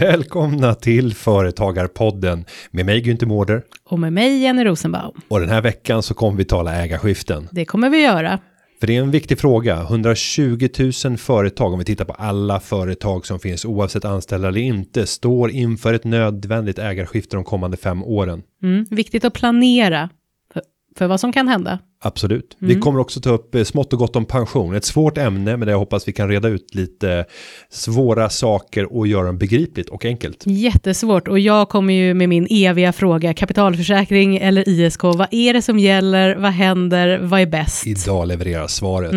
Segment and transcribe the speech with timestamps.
[0.00, 5.20] Välkomna till Företagarpodden med mig Günther Mårder Och med mig Jenny Rosenbaum.
[5.28, 7.48] och den här veckan så kommer vi tala ägarskiften.
[7.52, 8.38] Det kommer vi göra.
[8.80, 9.82] För det är en viktig fråga.
[9.82, 10.68] 120
[11.04, 15.50] 000 företag, om vi tittar på alla företag som finns oavsett anställda eller inte, står
[15.50, 18.42] inför ett nödvändigt ägarskifte de kommande fem åren.
[18.62, 18.86] Mm.
[18.90, 20.08] Viktigt att planera
[20.52, 20.62] för,
[20.98, 21.78] för vad som kan hända.
[22.00, 22.56] Absolut.
[22.58, 24.74] Vi kommer också ta upp eh, smått och gott om pension.
[24.74, 27.24] Ett svårt ämne, men jag hoppas vi kan reda ut lite
[27.70, 30.42] svåra saker och göra dem begripligt och enkelt.
[30.46, 35.02] Jättesvårt och jag kommer ju med min eviga fråga kapitalförsäkring eller ISK.
[35.02, 36.36] Vad är det som gäller?
[36.36, 37.18] Vad händer?
[37.18, 37.86] Vad är bäst?
[37.86, 39.12] Idag levererar svaret.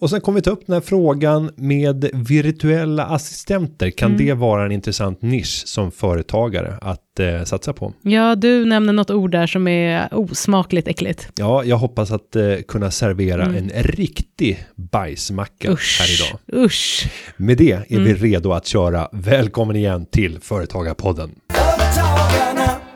[0.00, 3.90] Och sen kommer vi ta upp den här frågan med virtuella assistenter.
[3.90, 7.92] Kan det vara en intressant nisch som företagare att eh, satsa på?
[8.02, 11.28] Ja, du nämner något ord där som är osmakligt äckligt.
[11.36, 16.00] Ja, jag hoppas att eh, kunna servera en riktig bajsmacka Usch.
[16.00, 16.64] här idag.
[16.64, 17.06] Usch.
[17.36, 19.08] Med det är vi redo att köra.
[19.12, 21.30] Välkommen igen till Företagarpodden.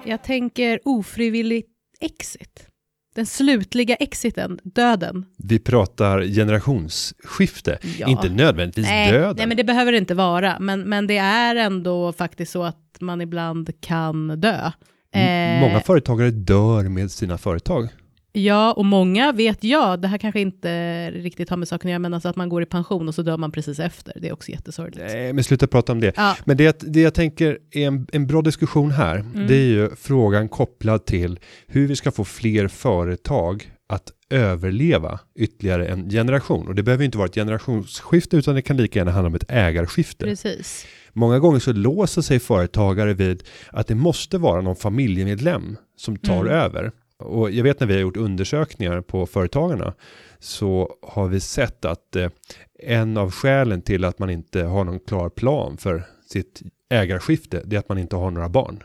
[0.05, 1.69] Jag tänker ofrivilligt
[2.01, 2.67] exit.
[3.15, 5.25] Den slutliga exiten, döden.
[5.39, 8.07] Vi pratar generationsskifte, Ja.
[8.09, 9.35] inte nödvändigtvis Nej, döden.
[9.37, 10.57] nej, men det behöver det inte vara.
[10.61, 14.71] Men, men det är ändå faktiskt så att man ibland kan dö.
[15.15, 17.89] M- Eh, Många företagare dör med sina företag.
[18.35, 21.99] Ja, och många vet jag, det här kanske inte riktigt har med saken att göra,
[21.99, 24.13] men alltså att man går i pension och så dör man precis efter.
[24.21, 25.13] Det är också jättesorgligt.
[25.13, 26.13] Nej, men sluta prata om det.
[26.17, 29.47] Ja, Men det, det jag tänker är en, en bra diskussion här, Mm.
[29.47, 35.87] det är ju frågan kopplad till hur vi ska få fler företag att överleva ytterligare
[35.87, 36.69] en generation.
[36.69, 39.51] Och det behöver inte vara ett generationsskifte utan det kan lika gärna handla om ett
[39.51, 40.25] ägarskifte.
[40.25, 40.87] precis.
[41.13, 46.41] Många gånger så låser sig företagare vid att det måste vara någon familjemedlem som tar
[46.41, 46.53] Mm.
[46.53, 46.93] över.
[47.23, 49.95] Och jag vet när vi har gjort undersökningar på företagarna
[50.39, 52.31] så har vi sett att eh,
[52.79, 57.77] en av skälen till att man inte har någon klar plan för sitt ägarskifte det
[57.77, 58.83] är att man inte har några barn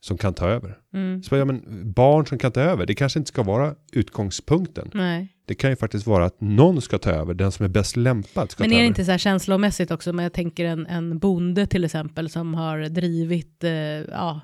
[0.00, 0.78] som kan ta över.
[0.94, 1.22] Mm.
[1.22, 1.62] Så ja, men
[1.92, 4.90] barn som kan ta över, det kanske inte ska vara utgångspunkten.
[4.94, 5.28] Nej.
[5.46, 8.50] Det kan ju faktiskt vara att någon ska ta över, den som är bäst lämpad
[8.50, 8.88] ska Men ta är det över.
[8.88, 12.78] inte så här känslomässigt också, men jag tänker en, en bonde till exempel som har
[12.78, 14.40] drivit eh, ja,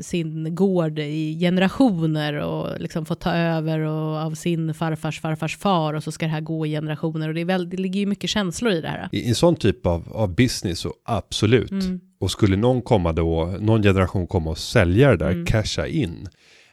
[0.00, 5.94] sin gård i generationer och liksom fått ta över och av sin farfars farfars far
[5.94, 8.06] och så ska det här gå i generationer och det, är väl, det ligger ju
[8.06, 9.08] mycket känslor i det här.
[9.12, 11.70] I en sån typ av, av business så absolut.
[11.70, 12.00] Mm.
[12.20, 15.46] Och skulle någon komma då, någon generation komma och sälja det där, Mm.
[15.46, 16.28] casha in.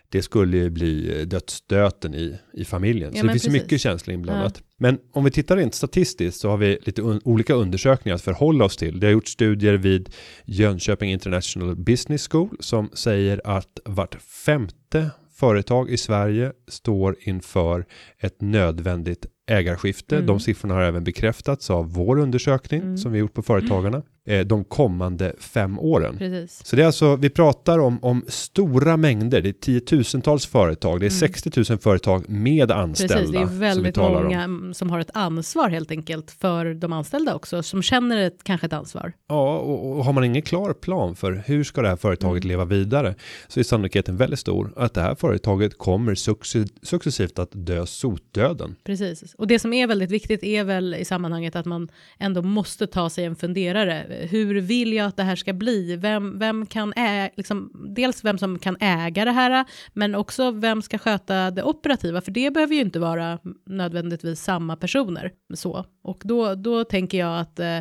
[0.09, 3.11] Det skulle ju bli dödsstöten i, i familjen.
[3.13, 3.61] Ja, så det finns precis.
[3.61, 4.61] mycket känslor inblandat.
[4.81, 8.65] Men om vi tittar rent statistiskt så har vi lite un- olika undersökningar att förhålla
[8.65, 8.99] oss till.
[8.99, 10.09] Det har gjort studier vid
[10.45, 15.09] Jönköping International Business School som säger att vart femte
[15.39, 17.85] företag i Sverige står inför
[18.19, 20.15] ett nödvändigt ägarskifte.
[20.15, 20.27] Mm.
[20.27, 22.97] De siffrorna har även bekräftats av vår undersökning Mm.
[22.97, 26.17] som vi gjort på Företagarna eh, de kommande fem åren.
[26.17, 26.61] Precis.
[26.65, 31.05] Så det är alltså, vi pratar om, om stora mängder, det är tiotusentals företag, det
[31.05, 33.13] är 60 000 företag med anställda.
[33.15, 33.25] Mm.
[33.25, 34.55] Precis, det är som väldigt talar många Om.
[34.61, 38.67] mm, som har ett ansvar helt enkelt för de anställda också, som känner ett, kanske
[38.67, 39.13] ett ansvar.
[39.27, 42.47] Ja, och, och har man ingen klar plan för hur ska det här företaget Mm.
[42.49, 43.15] leva vidare
[43.47, 48.75] så är sannolikheten väldigt stor att det här företaget kommer succe- successivt att dö sotdöden.
[48.83, 52.87] Precis, och det som är väldigt viktigt är väl i sammanhanget att man ändå måste
[52.87, 54.27] ta sig en funderare.
[54.29, 55.95] Hur vill jag att det här ska bli?
[55.95, 60.81] Vem, vem kan ä, liksom, dels vem som kan äga det här, men också vem
[60.81, 62.21] ska sköta det operativa?
[62.21, 65.31] För det behöver ju inte vara nödvändigtvis samma personer.
[65.53, 65.85] Så.
[66.03, 67.79] Och då, då tänker jag att eh,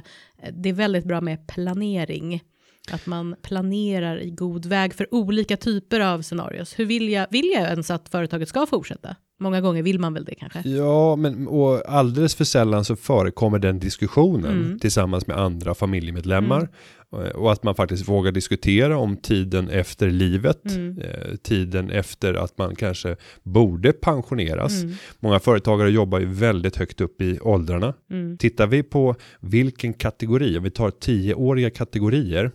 [0.53, 2.43] det är väldigt bra med planering.
[2.93, 6.78] Att man planerar i god väg för olika typer av scenarios.
[6.78, 9.17] Hur vill jag, vill jag ens att företaget ska fortsätta?
[9.40, 10.62] Många gånger vill man väl det kanske?
[10.69, 14.79] Ja, men och alldeles för sällan så förekommer den diskussionen Mm.
[14.79, 16.69] tillsammans med andra familjemedlemmar
[17.11, 20.99] och- och att man faktiskt vågar diskutera om tiden efter livet, Mm.
[20.99, 24.82] eh, tiden efter att man kanske borde pensioneras.
[24.82, 24.94] Mm.
[25.20, 27.94] Många företagare jobbar ju väldigt högt upp i åldrarna.
[28.11, 28.38] Mm.
[28.38, 32.50] Tittar vi på vilken kategori, om vi tar tioåriga kategorier eh,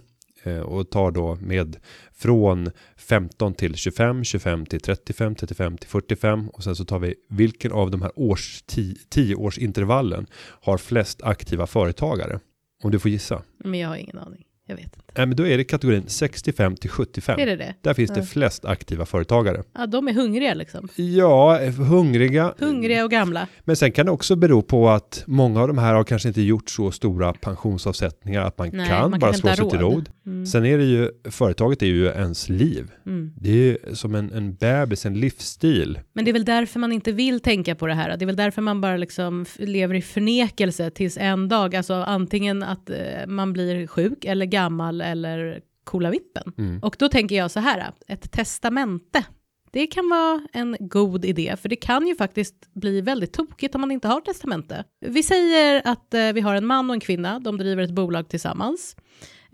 [0.66, 1.78] och tar då med
[2.16, 7.16] från 15 till 25, 25 till 35, 35 till 45 och sen så tar vi
[7.30, 8.62] vilken av de här års,
[9.10, 10.26] 10 årsintervallen
[10.62, 12.40] har flest aktiva företagare.
[12.84, 13.42] Om du får gissa.
[13.58, 14.44] Men jag har ingen aning.
[14.68, 14.98] Jag vet inte.
[15.18, 17.40] Nej, men då är det kategorin 65 till 75.
[17.40, 17.76] Är det det?
[17.82, 18.26] Där finns det Ja.
[18.26, 19.64] flest aktiva företagare.
[19.74, 20.90] Ja, de är hungriga liksom.
[20.96, 22.54] Ja, hungriga.
[22.58, 23.48] Hungriga och gamla.
[23.64, 26.42] Men sen kan det också bero på att många av de här har kanske inte
[26.42, 29.80] gjort så stora pensionsavsättningar att man Nej, kan man bara kanske slå sig har till
[29.80, 30.10] råd.
[30.26, 30.46] Mm.
[30.46, 32.92] Sen är det ju, företaget är ju ens liv.
[33.06, 33.34] Mm.
[33.38, 36.00] Det är ju som en, en bebis, en livsstil.
[36.14, 38.18] Men det är väl därför man inte vill tänka på det här.
[38.18, 42.64] Det är väl därför man bara liksom lever i förnekelse tills en dag, alltså antingen
[42.64, 42.98] att eh,
[43.28, 46.54] man blir sjuk eller gammal eller coola vippen.
[46.58, 46.80] Mm.
[46.80, 49.26] Och då tänker jag så här, ett testamente.
[49.72, 53.82] Det kan vara en god idé, för det kan ju faktiskt bli väldigt tokigt om
[53.82, 54.84] man inte har testamente.
[55.06, 58.30] Vi säger att eh, vi har en man och en kvinna, de driver ett bolag
[58.30, 58.96] tillsammans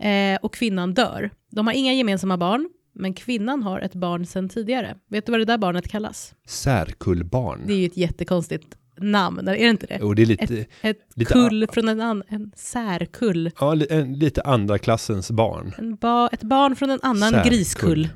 [0.00, 1.30] eh, och kvinnan dör.
[1.50, 4.96] De har inga gemensamma barn, men kvinnan har ett barn sedan tidigare.
[5.10, 6.34] Vet du vad det där barnet kallas?
[6.46, 7.60] Särkullbarn.
[7.66, 10.00] Det är ju ett jättekonstigt namn, är det inte det?
[10.00, 13.50] Och det är lite, Ett lite kull från en, an, en särkull.
[13.60, 15.72] ja, en, lite andra klassens barn.
[15.78, 17.50] En ba, ett barn från en annan Särkull.
[17.52, 18.08] griskull.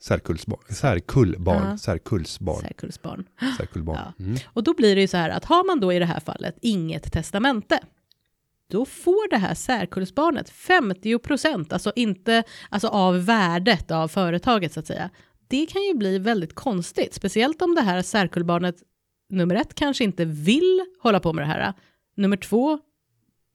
[0.00, 0.60] Särkullsbarn.
[0.68, 1.70] Särkullbarn.
[1.70, 1.78] Ja.
[1.78, 2.60] Särkullsbarn.
[2.60, 3.24] Särkullsbarn.
[3.58, 3.98] Särkullbarn.
[4.18, 4.24] Ja.
[4.24, 4.36] Mm.
[4.46, 6.58] Och då blir det ju så här att har man då i det här fallet
[6.62, 7.80] inget testamente,
[8.70, 14.80] då får det här särkullsbarnet 50 procent, alltså inte alltså av värdet av företaget så
[14.80, 15.10] att säga.
[15.48, 18.76] Det kan ju bli väldigt konstigt, speciellt om det här särkullbarnet
[19.30, 21.72] nummer ett kanske inte vill hålla på med det här.
[22.16, 22.78] Nummer två,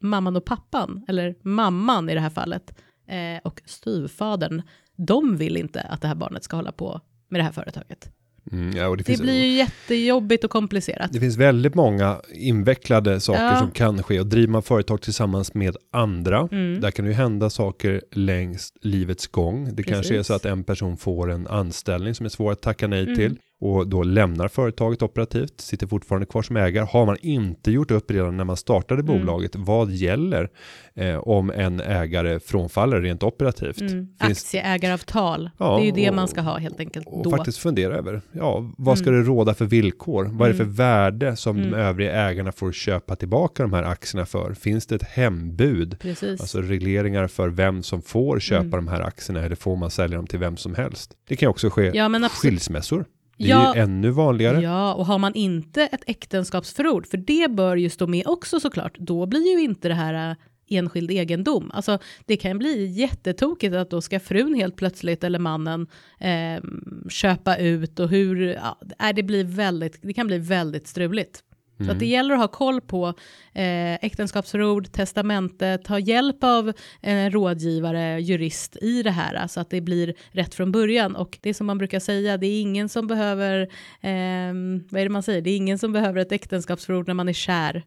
[0.01, 4.61] mamman och pappan, eller mamman i det här fallet, eh, och styvfadern,
[4.95, 8.11] de vill inte att det här barnet ska hålla på med det här företaget.
[8.51, 11.09] Mm, ja, det, Det blir ju jättejobbigt och komplicerat.
[11.13, 13.59] det finns väldigt många invecklade saker Ja.
[13.59, 16.47] som kan ske och driver man företag tillsammans med andra.
[16.51, 16.81] Mm.
[16.81, 19.75] Där kan det ju hända saker längs livets gång.
[19.75, 20.27] Det kanske är Precis.
[20.27, 23.15] så att en person får en anställning som är svår att tacka nej Mm.
[23.15, 26.85] till och då lämnar företaget operativt, sitter fortfarande kvar som ägare.
[26.91, 29.19] Har man inte gjort upp redan när man startade Mm.
[29.19, 30.49] bolaget, vad gäller
[30.95, 33.81] eh, om en ägare frånfaller rent operativt?
[33.81, 34.07] Mm.
[34.21, 37.29] Finns- Aktieägaravtal, Ja, det är ju det och- man ska ha helt enkelt Och då.
[37.31, 39.21] faktiskt fundera över, ja, vad ska Mm.
[39.21, 40.29] det råda för villkor?
[40.33, 40.75] Vad är det för Mm.
[40.75, 41.79] värde som de Mm.
[41.79, 44.53] övriga ägarna får köpa tillbaka de här aktierna för?
[44.53, 45.99] Finns det ett hembud?
[45.99, 46.41] Precis.
[46.41, 48.71] Alltså regleringar för vem som får köpa Mm.
[48.85, 51.13] de här aktierna eller får man sälja dem till vem som helst?
[51.27, 53.05] Det kan också ske ja, skilsmässor.
[53.37, 53.75] Det är Ja.
[53.75, 54.61] ju ännu vanligare.
[54.61, 58.97] Ja, och har man inte ett äktenskapsförord, för det bör ju stå med också såklart,
[58.99, 60.35] då blir ju inte det här äh,
[60.77, 61.71] enskild egendom.
[61.73, 65.87] Alltså det kan bli jättetokigt att då ska frun helt plötsligt eller mannen
[66.19, 66.63] eh,
[67.09, 71.43] köpa ut och hur, ja, nej, det blir väldigt, det kan bli väldigt struligt.
[71.85, 73.07] Så att det gäller att ha koll på
[73.53, 79.81] eh, äktenskapsförord, testamente, ta hjälp av en rådgivare, jurist i det här, så att det
[79.81, 81.15] blir rätt från början.
[81.15, 83.67] Och det som man brukar säga, det är ingen som behöver,
[84.01, 87.29] ehm, vad är det man säger, det är ingen som behöver ett äktenskapsförord när man
[87.29, 87.83] är kär,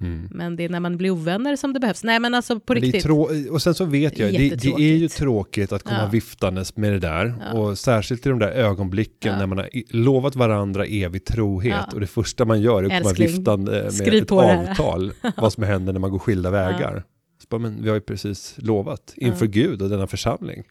[0.00, 0.28] Mm.
[0.30, 2.04] men det är när man blir ovänner som det behövs.
[2.04, 3.02] Nej men alltså på Men riktigt.
[3.02, 6.08] trå- och sen så vet jag, det, det är ju tråkigt att komma Ja.
[6.08, 7.34] viftandes med det där.
[7.52, 7.58] Ja.
[7.58, 9.38] Och särskilt i de där ögonblicken Ja.
[9.38, 11.74] när man har lovat varandra evig trohet.
[11.86, 11.92] Ja.
[11.94, 15.12] Och det första man gör är att komma viftande med skriv ett avtal.
[15.36, 17.04] vad som händer när man går skilda vägar.
[17.42, 19.46] Så bara, men vi har ju precis lovat inför.
[19.46, 20.62] Gud och denna församling.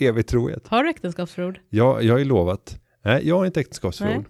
[0.00, 0.68] Evig trohet.
[0.68, 1.58] Har du äktenskapsförord?
[1.70, 2.78] Ja, jag har ju lovat.
[3.04, 4.24] Nej, jag har inte äktenskapsförord.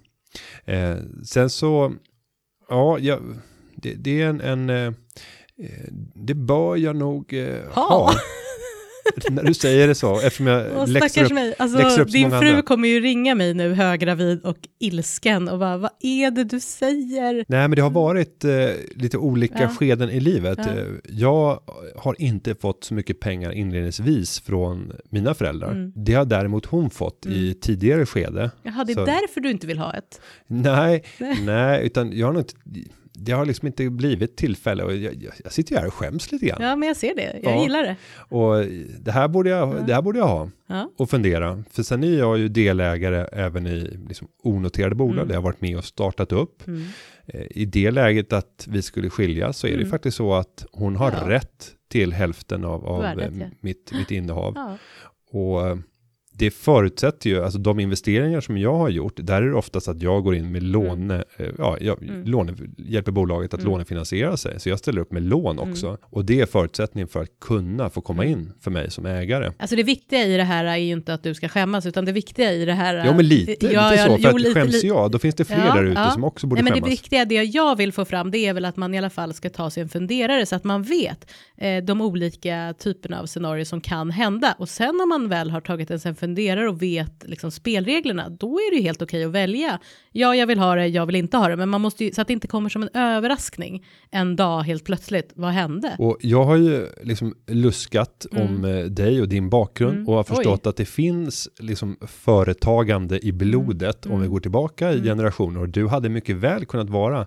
[0.64, 1.92] Eh, sen så,
[2.68, 3.20] ja, jag,
[3.82, 4.92] det, det är en, en eh, eh,
[6.14, 7.82] det bör jag nog eh, Ha.
[7.88, 8.14] ha.
[9.30, 11.30] När du säger det så, eftersom jag läxar upp.
[11.32, 11.48] mig.
[11.48, 12.62] läxar Alltså, upp så din fru andra.
[12.62, 17.34] kommer ju ringa mig nu högravid och ilsken och bara, vad är det du säger?
[17.48, 18.50] Nej, men det har varit eh,
[18.96, 19.68] lite olika Ja.
[19.68, 20.58] skeden i livet.
[20.62, 20.72] Ja.
[21.08, 21.60] Jag
[21.96, 25.70] har inte fått så mycket pengar inledningsvis från mina föräldrar.
[25.72, 25.92] Mm.
[25.96, 28.50] Det har däremot hon fått i tidigare skede.
[28.62, 30.20] Jaha, det är Så- därför du inte vill ha ett.
[30.46, 31.38] Nej, Nej.
[31.44, 32.54] nej, utan jag har nog inte,
[33.14, 36.46] det har liksom inte blivit tillfälle och jag, jag, sitter ju här och skäms lite
[36.46, 36.62] grann.
[36.62, 37.40] Ja, men jag ser det.
[37.42, 37.62] Jag Ja.
[37.62, 37.96] gillar det.
[38.36, 38.64] Och
[39.00, 39.80] det här, borde jag, Ja.
[39.86, 40.90] det här borde jag ha Ja.
[40.98, 41.64] och fundera.
[41.70, 45.28] För sen är jag ju delägare även i liksom onoterade bolag Mm.
[45.30, 46.66] jag har varit med och startat upp.
[46.66, 46.82] Mm.
[47.26, 49.90] Eh, I det läget att vi skulle skiljas så är det Mm.
[49.90, 54.52] faktiskt så att hon har rätt till hälften av, av Värdet, eh, mitt, mitt innehav.
[54.56, 54.76] Ja.
[55.40, 55.76] Och eh,
[56.42, 60.02] det förutsätter ju, alltså de investeringar som jag har gjort, där är det oftast att
[60.02, 62.24] jag går in med låne, eh, ja, jag Mm.
[62.24, 63.72] låne, hjälper bolaget att Mm.
[63.72, 64.60] lånefinansiera sig.
[64.60, 65.98] Så jag ställer upp med lån också.
[66.02, 68.38] Och det är förutsättningen för att kunna få komma Mm.
[68.40, 69.52] in för mig som ägare.
[69.58, 72.12] Alltså det viktiga i det här är ju inte att du ska skämmas, utan det
[72.12, 72.94] viktiga i det här...
[72.94, 74.16] Ja, men lite, Ja, lite ja, så.
[74.16, 76.24] För jo, att lite- skäms lite- jag, då finns det fler Ja, där ute som
[76.24, 76.92] också borde Nej, men det skämmas.
[76.92, 79.50] viktiga, det jag vill få fram, det är väl att man i alla fall ska
[79.50, 83.80] ta sig en funderare så att man vet eh, de olika typerna av scenarier som
[83.80, 84.54] kan hända.
[84.58, 86.31] Och sen om man väl har tagit en sen funderare
[86.68, 89.78] och vet liksom spelreglerna, då är det ju helt okej att välja.
[90.12, 92.20] Ja, jag vill ha det, jag vill inte ha det, men man måste ju, så
[92.20, 95.32] att det inte kommer som en överraskning en dag helt plötsligt.
[95.34, 95.96] Vad hände?
[95.98, 100.08] Och jag har ju liksom luskat om eh, dig och din bakgrund Mm.
[100.08, 100.26] och har Oj.
[100.36, 101.96] förstått att det finns liksom
[102.42, 104.14] företagande i blodet Mm.
[104.16, 107.26] om vi går tillbaka i generationer och du hade mycket väl kunnat vara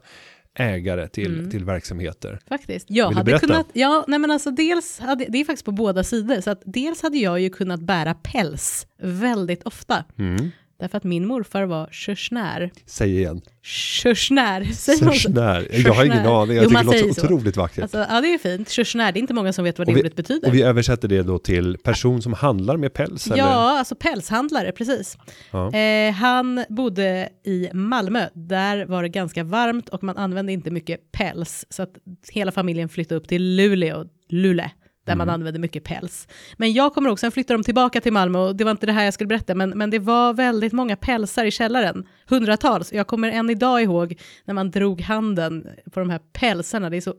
[0.55, 1.51] ägare till, Mm.
[1.51, 2.39] till verksamheter.
[2.47, 2.85] Faktiskt.
[2.89, 3.47] Jag Vill hade berätta?
[3.47, 6.62] kunnat, ja, nej men alltså dels, hade, det är faktiskt på båda sidor, så att
[6.65, 10.03] dels hade jag ju kunnat bära päls väldigt ofta.
[10.17, 10.51] Mm.
[10.79, 12.72] Därför att min morfar var körsnär.
[12.86, 13.41] Säg igen.
[13.63, 14.63] Körsnär?
[14.63, 15.67] Sörsnär.
[15.72, 16.41] Jag har ingen Körsnär.
[16.41, 17.25] aning, jag Jo, tycker det låter så.
[17.25, 17.82] otroligt vackert.
[17.82, 18.70] Alltså, ja, det är fint.
[18.70, 20.48] Körsnär, det är inte många som vet vad det vi- ordet betyder.
[20.48, 23.27] och vi översätter det då till person som handlar med päls?
[23.27, 23.38] eller?
[23.38, 25.17] Ja, alltså pälshandlare, precis.
[25.51, 25.72] Ja.
[25.74, 28.27] Eh, han bodde i Malmö.
[28.34, 31.65] Där var det ganska varmt och man använde inte mycket päls.
[31.70, 31.94] Så att
[32.32, 34.70] hela familjen flyttade upp till Luleå, Luleå,
[35.05, 36.27] där man använde mycket päls.
[36.57, 38.91] Men jag kommer också, sen flyttade de tillbaka till Malmö och det var inte det
[38.91, 42.05] här jag skulle berätta, men, men det var väldigt många pälsar i källaren.
[42.29, 42.93] Hundratals.
[42.93, 46.89] Jag kommer än idag ihåg när man drog handen på de här pälsarna.
[46.89, 47.13] Det är så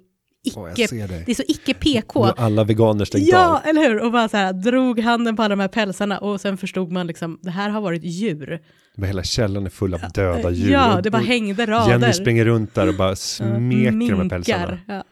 [0.44, 1.22] icke, ser dig.
[1.26, 2.22] det är så icke PK.
[2.24, 3.66] Har alla veganer stängt Ja, av.
[3.68, 4.04] eller hur?
[4.04, 7.06] Och bara så här, drog handen på alla de här pälsarna och sen förstod man
[7.06, 8.60] liksom, det här har varit djur.
[8.94, 10.72] Men hela källaren är full av döda djur.
[10.72, 11.90] Ja, Och- det bara och hängde rader.
[11.90, 14.66] Jenny springer runt där och bara Ja, smeker de här pälsarna.
[14.66, 14.80] minkar.
[14.88, 15.04] Ja.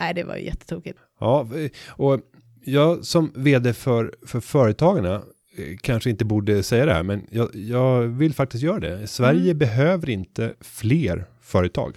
[0.00, 0.98] Nej, det var ju jättetokigt.
[1.20, 1.48] Ja,
[1.88, 2.20] och
[2.64, 5.14] jag som vd för, för Företagarna
[5.56, 9.06] eh, kanske inte borde säga det här, men jag, jag vill faktiskt göra det.
[9.06, 9.58] Sverige Mm.
[9.58, 11.96] behöver inte fler företag.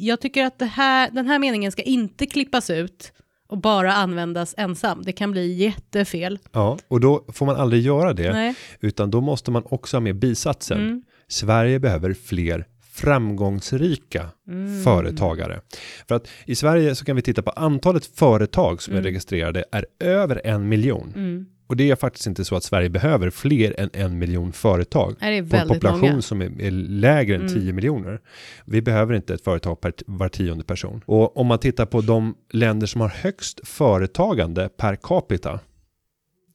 [0.00, 3.12] Jag tycker att här, den här meningen ska inte klippas ut
[3.48, 5.02] och bara användas ensam.
[5.02, 6.38] Det kan bli jättefel.
[6.52, 8.54] Ja, och då får man aldrig göra det, Nej.
[8.80, 10.78] utan då måste man också ha med bisatsen.
[10.80, 11.02] Mm.
[11.28, 12.66] Sverige behöver fler
[13.00, 14.82] framgångsrika Mm.
[14.82, 15.60] företagare.
[16.08, 19.04] För att i Sverige så kan vi titta på antalet företag som är Mm.
[19.04, 21.12] registrerade är över en miljon.
[21.16, 21.46] Mm.
[21.66, 25.16] Och det är faktiskt inte så att Sverige behöver fler än en miljon företag.
[25.20, 26.22] Det är på en väldigt population många.
[26.22, 27.54] som är, är lägre än Mm.
[27.54, 28.20] 10 miljoner.
[28.64, 31.02] Vi behöver inte ett företag per var tionde person.
[31.06, 35.60] Och om man tittar på de länder som har högst företagande per capita.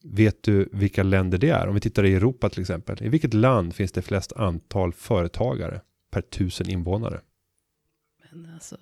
[0.04, 1.68] Vet du vilka länder det är?
[1.68, 2.96] Om vi tittar i Europa till exempel.
[3.02, 5.80] I vilket land finns det flest antal företagare
[6.14, 7.20] per tusen invånare?
[8.32, 8.76] Men alltså,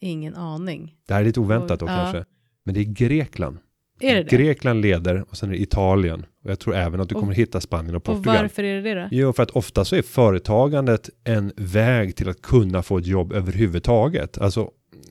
[0.00, 0.94] ingen aning.
[1.06, 1.90] Det här är lite oväntat då Ja.
[1.96, 2.24] kanske.
[2.64, 3.58] Men det är Grekland.
[4.00, 4.36] Är det det?
[4.36, 6.26] Grekland leder och sen är det Italien.
[6.44, 8.36] Och jag tror även att du Och- kommer hitta Spanien och och Portugal.
[8.42, 9.08] varför är det det då?
[9.10, 13.32] Jo, för att ofta så är företagandet en väg till att kunna få ett jobb
[13.32, 14.38] överhuvudtaget.
[14.38, 14.70] Alltså,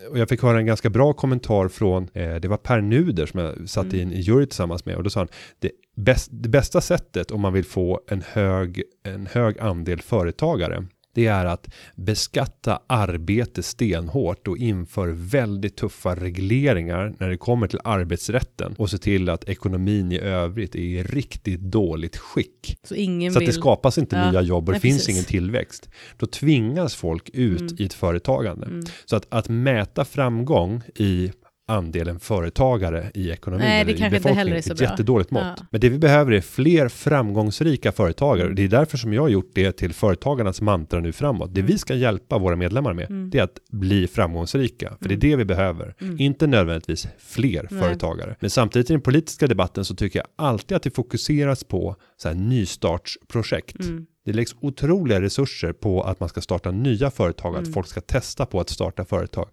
[0.09, 3.39] och jag fick höra en ganska bra kommentar från, eh, det var Per Nuder som
[3.39, 5.27] jag satt i en jury tillsammans med och då sa han,
[5.59, 10.85] det, bäst, det bästa sättet om man vill få en hög, en hög andel företagare,
[11.13, 17.79] det är att beskatta arbete stenhårt och inför väldigt tuffa regleringar när det kommer till
[17.83, 22.77] arbetsrätten och se till att ekonomin i övrigt är i riktigt dåligt skick.
[22.83, 23.47] Så ingen Så att vill...
[23.47, 25.09] det skapas inte Ja, nya jobb och det nej, finns precis.
[25.15, 25.89] ingen tillväxt.
[26.17, 27.75] Då tvingas folk ut Mm.
[27.79, 28.65] i ett företagande.
[28.65, 28.85] Mm.
[29.05, 31.31] Så att, att mäta framgång i
[31.71, 34.77] andelen företagare i ekonomin Nej, det eller i kanske inte heller är är så ett
[34.79, 34.87] bra.
[34.87, 35.43] jättedåligt mått.
[35.57, 35.65] Ja.
[35.71, 38.53] Men det vi behöver är fler framgångsrika företagare.
[38.53, 41.53] Det är därför som jag har gjort det till företagarnas mantra nu framåt.
[41.53, 43.29] Det vi ska hjälpa våra medlemmar med, Mm.
[43.29, 44.93] det är att bli framgångsrika.
[45.01, 45.95] För det är det vi behöver.
[46.17, 47.81] Inte nödvändigtvis fler Nej.
[47.81, 48.35] företagare.
[48.39, 52.27] Men samtidigt i den politiska debatten så tycker jag alltid att det fokuseras på så
[52.27, 53.79] här nystartsprojekt.
[53.79, 54.05] Mm.
[54.25, 57.63] Det läggs otroliga resurser på att man ska starta nya företag, Mm.
[57.63, 59.47] att folk ska testa på att starta företag.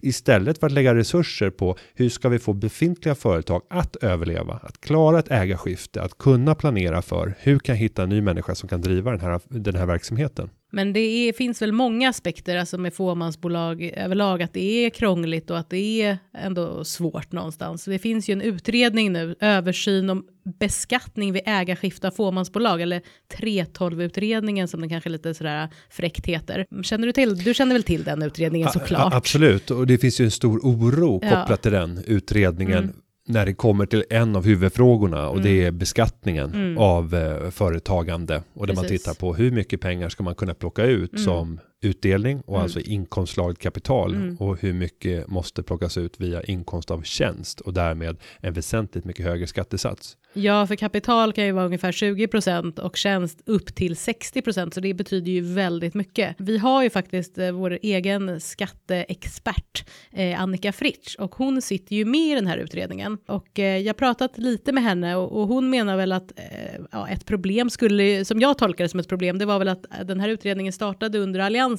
[0.00, 4.80] Istället för att lägga resurser på hur ska vi få befintliga företag att överleva, att
[4.80, 8.68] klara ett ägarskifte, att kunna planera för hur kan jag hitta en ny människa som
[8.68, 10.50] kan driva den här, den här verksamheten.
[10.72, 15.50] Men det är, finns väl många aspekter alltså med fåmansbolag överlag att det är krångligt
[15.50, 17.84] och att det är ändå svårt någonstans.
[17.84, 20.24] Det finns ju en utredning nu, översyn om
[20.60, 23.02] beskattning vid ägarskifte av fåmansbolag eller
[23.34, 26.66] 3.12-utredningen som den kanske lite sådär fräckt heter.
[26.82, 29.12] Känner du till, du känner väl till den utredningen A- såklart?
[29.12, 31.30] a- absolut, och det finns ju en stor oro Ja.
[31.30, 32.78] kopplat till den utredningen.
[32.78, 32.94] Mm.
[33.30, 36.78] När det kommer till en av huvudfrågorna och det är beskattningen Mm.
[36.78, 39.02] av eh, företagande och där man Precis.
[39.02, 41.24] tittar på hur mycket pengar ska man kunna plocka ut Mm.
[41.24, 42.62] som utdelning och Mm.
[42.62, 44.36] alltså inkomstslaget kapital Mm.
[44.36, 49.26] och hur mycket måste plockas ut via inkomst av tjänst och därmed en väsentligt mycket
[49.26, 50.16] högre skattesats.
[50.32, 54.94] Ja, för kapital kan ju vara ungefär 20% och tjänst upp till 60% så det
[54.94, 56.34] betyder ju väldigt mycket.
[56.38, 62.04] Vi har ju faktiskt eh, vår egen skatteexpert eh, Annika Fritsch och hon sitter ju
[62.04, 65.96] med i den här utredningen och eh, jag pratat lite med henne och, hon menar
[65.96, 66.32] väl att
[66.92, 69.84] ja, ett problem skulle, som jag tolkar det som ett problem, det var väl att
[70.04, 71.69] den här utredningen startade under alliansen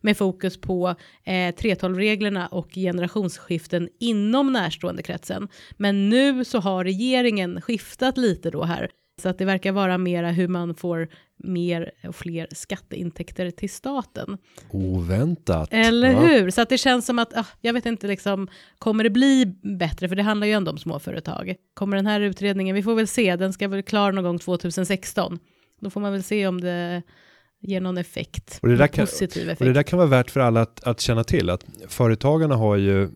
[0.00, 0.88] med fokus på
[1.24, 5.48] eh, 3.12-reglerna och generationsskiften inom närstående kretsen.
[5.76, 8.90] Men nu så har regeringen skiftat lite då här
[9.22, 14.38] så att det verkar vara mera hur man får mer och fler skatteintäkter till staten.
[14.70, 15.68] Oväntat.
[15.72, 16.20] Eller va?
[16.20, 16.50] hur?
[16.50, 18.48] Så att det känns som att, ah, jag vet inte liksom,
[18.78, 20.08] kommer det bli bättre?
[20.08, 21.54] För det handlar ju ändå om småföretag.
[21.74, 25.38] Kommer den här utredningen, vi får väl se, den ska väl klar någon gång 2016.
[25.80, 27.02] Då får man väl se om det
[27.62, 28.58] ger någon effekt.
[28.62, 29.60] Och det där kan- positiv effekt.
[29.60, 32.76] Och det där kan vara värt för alla att, att känna till att företagarna har
[32.76, 33.08] ju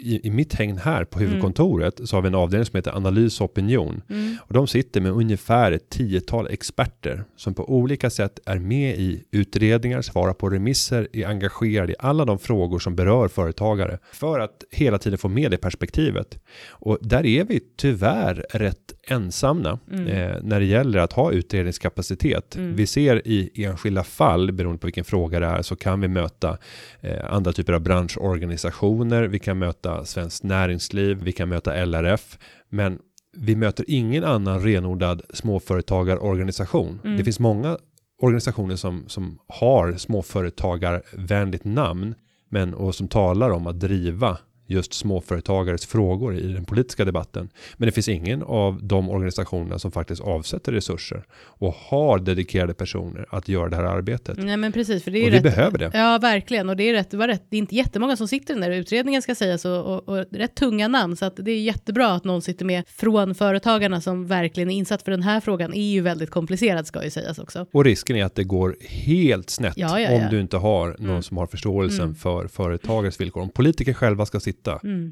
[0.00, 3.40] i, i mitt hägn här på huvudkontoret så har vi en avdelning som heter analys
[3.40, 4.02] och opinion.
[4.10, 4.36] Mm.
[4.40, 9.24] Och de sitter med ungefär ett tiotal experter som på olika sätt är med i
[9.30, 14.64] utredningar, svarar på remisser, är engagerade i alla de frågor som berör företagare för att
[14.70, 16.38] hela tiden få med det perspektivet.
[16.68, 22.56] Och där är vi tyvärr rätt ensamma eh, när det gäller att ha utredningskapacitet.
[22.56, 26.58] Vi ser i enskilda fall, beroende på vilken fråga det är, så kan vi möta
[27.00, 32.98] eh, andra typer av branschorganisationer, vi kan möta Svenskt Näringsliv, vi kan möta LRF, men
[33.36, 37.00] vi möter ingen annan renodlad småföretagarorganisation.
[37.16, 37.78] Det finns många
[38.22, 42.14] organisationer som, som har småföretagarvänligt namn,
[42.48, 44.38] men och som talar om att driva
[44.70, 47.48] just småföretagares frågor i den politiska debatten.
[47.76, 53.26] Men det finns ingen av de organisationerna som faktiskt avsätter resurser och har dedikerade personer
[53.30, 54.38] att göra det här arbetet.
[54.38, 55.90] Nej men precis, för det är Och vi rätt, behöver det.
[55.94, 56.68] Ja, verkligen.
[56.68, 58.70] Och det är rätt, det var rätt, det är inte jättemånga som sitter i den
[58.70, 61.16] där utredningen ska sägas och, och, och rätt tunga namn.
[61.16, 65.02] Så att det är jättebra att någon sitter med från företagarna som verkligen är insatt
[65.02, 67.66] för den här frågan är ju väldigt komplicerad ska ju sägas också.
[67.72, 70.24] Och risken är att det går helt snett Ja, ja, ja.
[70.24, 73.42] om du inte har någon som har förståelsen för företagars villkor.
[73.42, 74.59] Om politiker själva ska sitta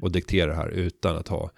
[0.01, 1.51] och diktera det här utan att ha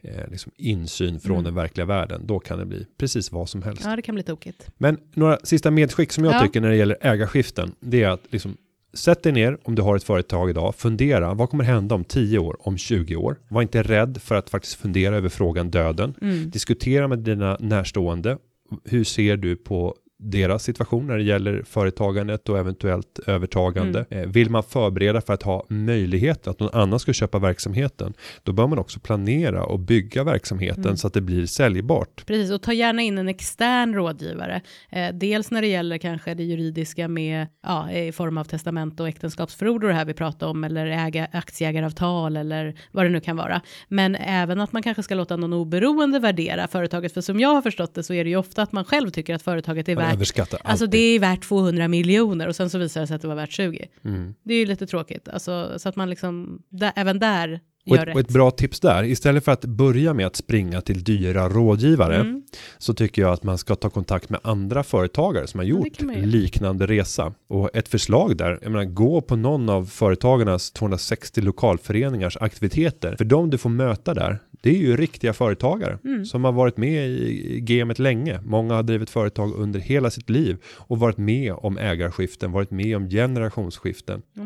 [0.00, 3.82] eh, liksom insyn från den verkliga världen, då kan det bli precis vad som helst.
[3.84, 4.70] Ja, det kan bli tokigt.
[4.78, 6.40] Men några sista medskick som jag Ja.
[6.42, 8.56] tycker när det gäller ägarskiften, det är att liksom
[8.96, 12.38] Sätt dig ner om du har ett företag idag, fundera, vad kommer hända om 10
[12.38, 13.36] år, om 20 år?
[13.48, 16.14] Var inte rädd för att faktiskt fundera över frågan döden.
[16.52, 18.38] Diskutera med dina närstående.
[18.84, 19.94] Hur ser du på
[20.24, 24.04] deras situation när det gäller företagandet och eventuellt övertagande.
[24.10, 28.52] Eh, Vill man förbereda för att ha möjlighet att någon annan ska köpa verksamheten, då
[28.52, 32.26] bör man också planera och bygga verksamheten så att det blir säljbart.
[32.26, 34.60] Precis, och ta gärna in en extern rådgivare.
[34.90, 39.08] Eh, dels när det gäller kanske det juridiska med, ja, i form av testament och
[39.08, 43.36] äktenskapsförord och det här vi pratar om, eller äga, aktieägaravtal eller vad det nu kan
[43.36, 43.60] vara.
[43.88, 47.62] Men även att man kanske ska låta någon oberoende värdera företaget, för som jag har
[47.62, 50.13] förstått det så är det ju ofta att man själv tycker att företaget är Man
[50.14, 53.22] värt, överskattar alltså det är värt 200 miljoner och sen så visar det sig att
[53.22, 53.88] det var värt 20.
[54.04, 54.34] Mm.
[54.44, 58.14] Det är ju lite tråkigt, alltså, så att man liksom, där, även där Och ett,
[58.14, 62.16] och ett bra tips där, istället för att börja med att springa till dyra rådgivare,
[62.16, 62.42] Mm.
[62.78, 66.86] så tycker jag att man ska ta kontakt med andra företagare som har gjort liknande
[66.86, 67.34] resa.
[67.48, 73.14] Och ett förslag där, jag menar, gå på någon av företagarnas 260 lokalföreningars aktiviteter.
[73.16, 76.24] För de du får möta där, det är ju riktiga företagare Mm.
[76.24, 78.40] som har varit med i gamet länge.
[78.44, 82.96] Många har drivit företag under hela sitt liv och varit med om ägarskiften, varit med
[82.96, 84.22] om generationsskiften.
[84.32, 84.44] Ja.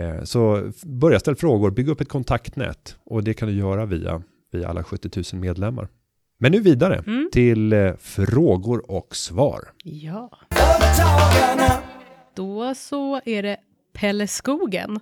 [0.00, 4.22] Eh, Så börja ställa frågor, bygg upp ett kontaktnät och det kan du göra via,
[4.52, 5.88] via alla 70 000 medlemmar.
[6.38, 7.28] Men nu vidare Mm.
[7.32, 9.60] till eh, frågor och svar.
[9.84, 10.30] Ja.
[12.36, 13.56] Då så är det
[13.94, 15.00] Pelle Skogen.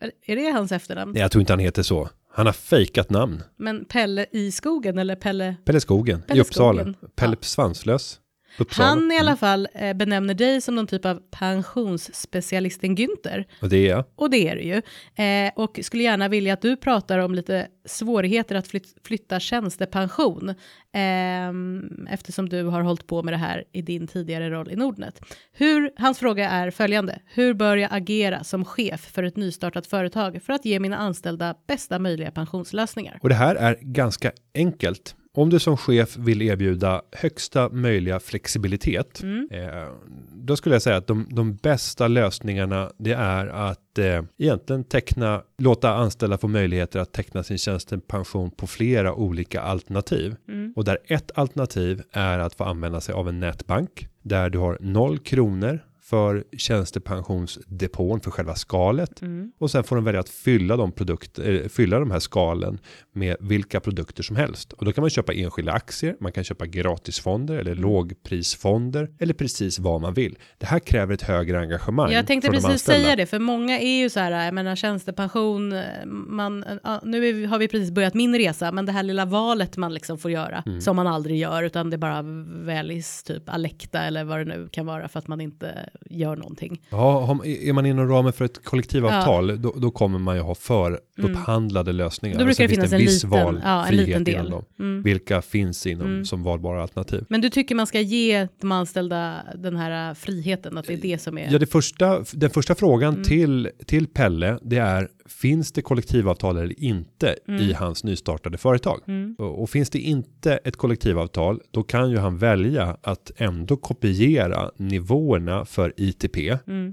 [0.00, 1.12] Är- Är det hans efternamn?
[1.12, 2.08] Nej, jag tror inte han heter så.
[2.36, 3.42] Han har fejkat namn.
[3.56, 5.56] Men Pelle i skogen eller Pelle?
[5.64, 6.82] Pelle Skogen Pelle i Uppsala.
[6.82, 6.96] Skogen.
[7.16, 7.46] Pelle Ja.
[7.46, 8.20] Svanslös.
[8.58, 8.88] Uppsala.
[8.88, 9.36] Han i alla Mm.
[9.38, 13.44] fall eh, benämner dig som någon typ av pensionsspecialisten Günther.
[13.60, 14.04] Och det är jag.
[14.16, 14.82] Och det är du ju.
[15.24, 20.54] Eh, och skulle gärna vilja att du pratar om lite svårigheter att flyt- flytta tjänstepension.
[20.96, 25.20] ehm, eftersom du har hållit på med det här i din tidigare roll i Nordnet.
[25.52, 27.18] Hur, hans fråga är följande.
[27.26, 31.54] Hur bör jag agera som chef för ett nystartat företag för att ge mina anställda
[31.66, 33.18] bästa möjliga pensionslösningar?
[33.22, 35.16] Och det här är ganska enkelt.
[35.36, 39.48] Om du som chef vill erbjuda högsta möjliga flexibilitet, Mm.
[39.50, 39.88] eh,
[40.32, 45.42] då skulle jag säga att de, de bästa lösningarna det är att eh, egentligen teckna,
[45.58, 50.36] låta anställda få möjligheter att teckna sin tjänstepension på flera olika alternativ.
[50.48, 50.72] Mm.
[50.76, 54.78] Och där ett alternativ är att få använda sig av en nätbank där du har
[54.80, 59.52] noll kronor för tjänstepensionsdepån för själva skalet Mm.
[59.58, 62.78] och sen får de välja att fylla de produkter, eh, fylla de här skalen
[63.12, 64.72] med vilka produkter som helst.
[64.72, 69.78] Och då kan man köpa enskilda aktier, man kan köpa gratisfonder eller lågprisfonder eller precis
[69.78, 70.38] vad man vill.
[70.58, 72.12] Det här kräver ett högre engagemang.
[72.12, 76.06] Jag tänkte precis säga det, för många är ju så här, jag menar tjänstepension, eh,
[76.06, 79.76] man, ja, nu är, har vi precis börjat min resa, men det här lilla valet
[79.76, 80.80] man liksom får göra, Mm.
[80.80, 82.22] som man aldrig gör, utan det bara
[82.64, 86.80] väljs typ Alekta eller vad det nu kan vara för att man inte gör någonting.
[86.90, 91.00] Ja, är man inom ramen för ett kollektivavtal, då, då kommer man ju ha för
[91.18, 92.34] upphandlade lösningar.
[92.36, 92.38] Mm.
[92.38, 94.50] Då Och brukar det finnas en viss liten, ja, en valfrihet liten inom del.
[94.50, 94.64] dem.
[94.78, 95.02] Mm.
[95.02, 97.24] Vilka finns inom som valbara alternativ?
[97.28, 100.96] Men du tycker man ska ge de anställda den här äh, friheten, att det är
[100.96, 101.52] det som är...
[101.52, 103.24] Ja, det första, den första frågan Mm.
[103.24, 109.00] till, till Pelle, det är finns det kollektivavtal eller inte i hans nystartade företag?
[109.38, 114.70] Och, och finns det inte ett kollektivavtal, då kan ju han välja att ändå kopiera
[114.76, 116.36] nivåerna för ITP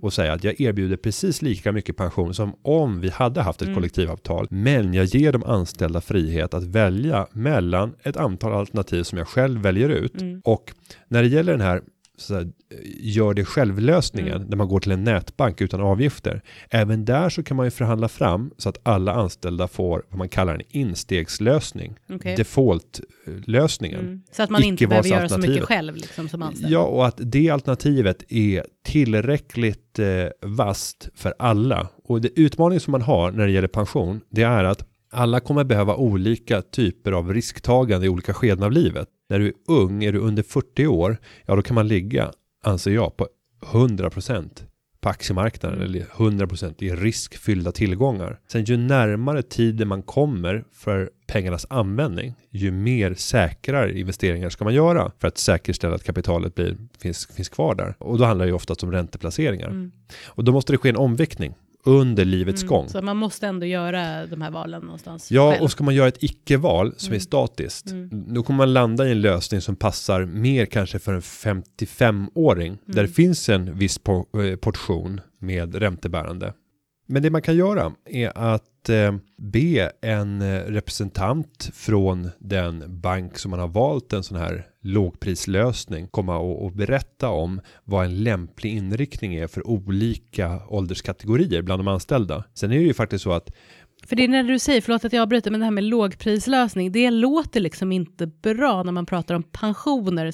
[0.02, 3.74] och säga att jag erbjuder precis lika mycket pension som om vi hade haft ett
[3.74, 4.48] kollektivavtal.
[4.50, 9.62] Men jag ger de anställda frihet att välja mellan ett antal alternativ som jag själv
[9.62, 10.14] väljer ut.
[10.44, 10.74] Och
[11.08, 11.82] när det gäller den här
[12.22, 12.48] så här,
[13.00, 14.48] gör det självlösningen Mm.
[14.48, 16.42] när man går till en nätbank utan avgifter.
[16.70, 20.30] Även där så kan man ju förhandla fram så att alla anställda får vad man
[20.30, 21.96] kallar en instegslösning.
[22.10, 22.36] Okej.
[22.36, 23.02] Default
[23.46, 24.00] lösningen.
[24.00, 24.22] Mm.
[24.32, 26.74] Så att man inte behöver göra så mycket själv liksom, som anställd.
[26.74, 30.06] Ja, och att det alternativet är tillräckligt eh,
[30.42, 31.88] vast för alla.
[32.04, 35.64] Och det utmaning som man har när det gäller pension, det är att alla kommer
[35.64, 39.08] behöva olika typer av risktagande i olika skeden av livet.
[39.30, 42.32] När du är ung, är du under 40 år, ja då kan man ligga,
[42.64, 43.28] anser jag, på
[43.62, 44.64] 100%
[45.02, 45.90] på aktiemarknaden Mm.
[45.90, 48.40] eller 100% i riskfyllda tillgångar.
[48.48, 54.74] Sen ju närmare tiden man kommer för pengarnas användning, ju mer säkrare investeringar ska man
[54.74, 57.96] göra för att säkerställa att kapitalet blir, finns, finns kvar där.
[58.00, 59.68] Och då handlar det ju oftast om ränteplaceringar.
[59.68, 59.92] Mm.
[60.26, 62.90] Och då måste det ske en omviktning under livets gång.
[62.90, 65.64] Så man måste ändå göra de här valen någonstans Ja, själv.
[65.64, 67.22] och ska man göra ett icke-val som är Mm.
[67.22, 68.34] statiskt, Mm.
[68.34, 72.94] då kommer man landa i en lösning som passar mer kanske för en 55-åring, där
[72.94, 73.06] Mm.
[73.06, 76.54] det finns en viss eh, portion med räntebärande.
[77.12, 83.38] Men det man kan göra är att eh, be en eh, representant från den bank
[83.38, 88.72] som man har valt en sån här lågprislösning komma och berätta om vad en lämplig
[88.72, 92.44] inriktning är för olika ålderskategorier bland de anställda.
[92.54, 93.52] Sen är det ju faktiskt så att
[94.06, 96.92] För det är när du säger, förlåt att jag avbryter, men det här med lågprislösning,
[96.92, 100.32] det låter liksom inte bra när man pratar om pensioner,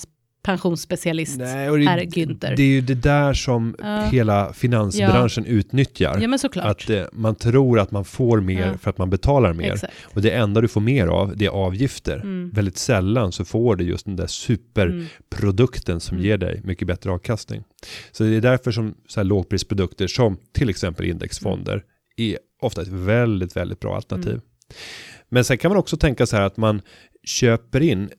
[0.52, 2.56] pensionsspecialist, Nej, och det, herr Günther.
[2.56, 4.02] det är ju det där som Ja.
[4.02, 6.18] hela finansbranschen utnyttjar.
[6.22, 6.66] ja men såklart.
[6.84, 8.78] Att eh, man tror att man får mer Ja.
[8.78, 9.74] för att man betalar mer.
[9.74, 9.94] Exakt.
[10.04, 12.16] Och det enda du får mer av, det är avgifter.
[12.16, 12.50] Mm.
[12.54, 16.28] Väldigt sällan så får du just den där superprodukten som Mm.
[16.28, 17.64] ger dig mycket bättre avkastning.
[18.12, 21.84] Så det är därför som så här lågprisprodukter som till exempel indexfonder
[22.18, 24.32] är ofta ett väldigt, väldigt bra alternativ.
[24.34, 24.42] Mm.
[25.30, 26.82] Men sen kan man också tänka så här att man
[27.24, 28.10] köper in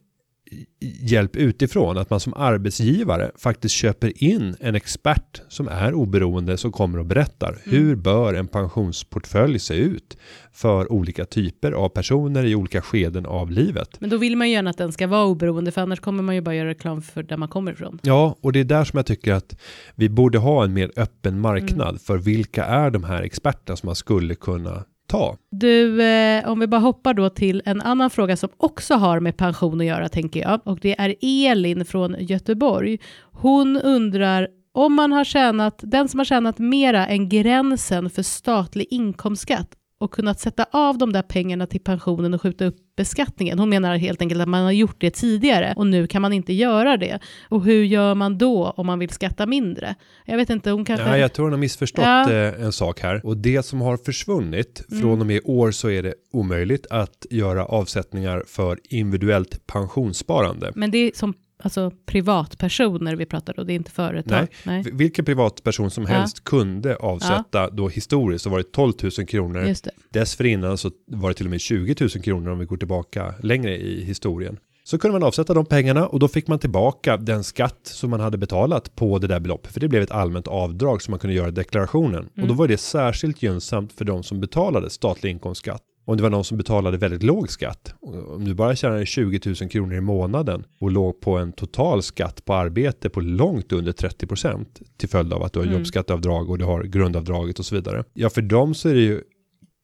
[0.80, 6.72] hjälp utifrån, att man som arbetsgivare faktiskt köper in en expert som är oberoende som
[6.72, 7.60] kommer och berättar Mm.
[7.64, 10.16] hur bör en pensionsportfölj se ut
[10.52, 14.00] för olika typer av personer i olika skeden av livet.
[14.00, 16.34] Men då vill man ju gärna att den ska vara oberoende, för annars kommer man
[16.34, 17.98] ju bara göra reklam för där man kommer ifrån.
[18.02, 19.56] Ja, och det är där som jag tycker att
[19.94, 21.98] vi borde ha en mer öppen marknad Mm.
[21.98, 25.36] för vilka är de här experterna som man skulle kunna ta.
[25.50, 29.36] Du, eh, om vi bara hoppar då till en annan fråga som också har med
[29.36, 30.60] pension att göra, tänker jag.
[30.64, 32.98] Och det är Elin från Göteborg.
[33.32, 38.86] Hon undrar om man har tjänat, den som har tjänat mera än gränsen för statlig
[38.90, 43.58] inkomstskatt och kunnat sätta av de där pengarna till pensionen och skjuta upp beskattningen.
[43.58, 46.52] Hon menar helt enkelt att man har gjort det tidigare och nu kan man inte
[46.52, 47.18] göra det.
[47.48, 49.94] Och hur gör man då om man vill skatta mindre?
[50.26, 51.06] Jag vet inte, hon kanske...
[51.08, 52.32] Ja, jag tror hon har missförstått Ja.
[52.32, 53.26] eh, en sak här.
[53.26, 55.02] Och det som har försvunnit Mm.
[55.02, 60.72] från och med i år så är det omöjligt att göra avsättningar för individuellt pensionssparande.
[60.74, 64.46] Men det är som alltså, privatpersoner vi pratar då, det är inte företag.
[64.64, 64.82] Nej.
[64.82, 66.10] V- Vilken privatperson som Ja.
[66.10, 69.62] helst kunde avsätta då historiskt så var det 12 000 kronor.
[69.66, 69.90] Just det.
[70.10, 73.76] Dessförinnan så var det till och med 20 000 kronor om vi går tillbaka längre
[73.76, 74.58] i historien.
[74.84, 78.20] Så kunde man avsätta de pengarna och då fick man tillbaka den skatt som man
[78.20, 79.72] hade betalat på det där beloppet.
[79.72, 82.28] För det blev ett allmänt avdrag som man kunde göra i deklarationen.
[82.42, 85.82] Och då var det särskilt gynnsamt för de som betalade statlig inkomstskatt.
[86.08, 87.94] Om det var någon som betalade väldigt låg skatt.
[88.00, 92.44] Om du bara tjänade 20 000 kronor i månaden och låg på en total skatt
[92.44, 95.78] på arbete på långt under 30 procent till följd av att du har Mm.
[95.78, 98.04] jobbskatteavdrag och du har grundavdraget och så vidare.
[98.12, 99.20] Ja, för dem så är det ju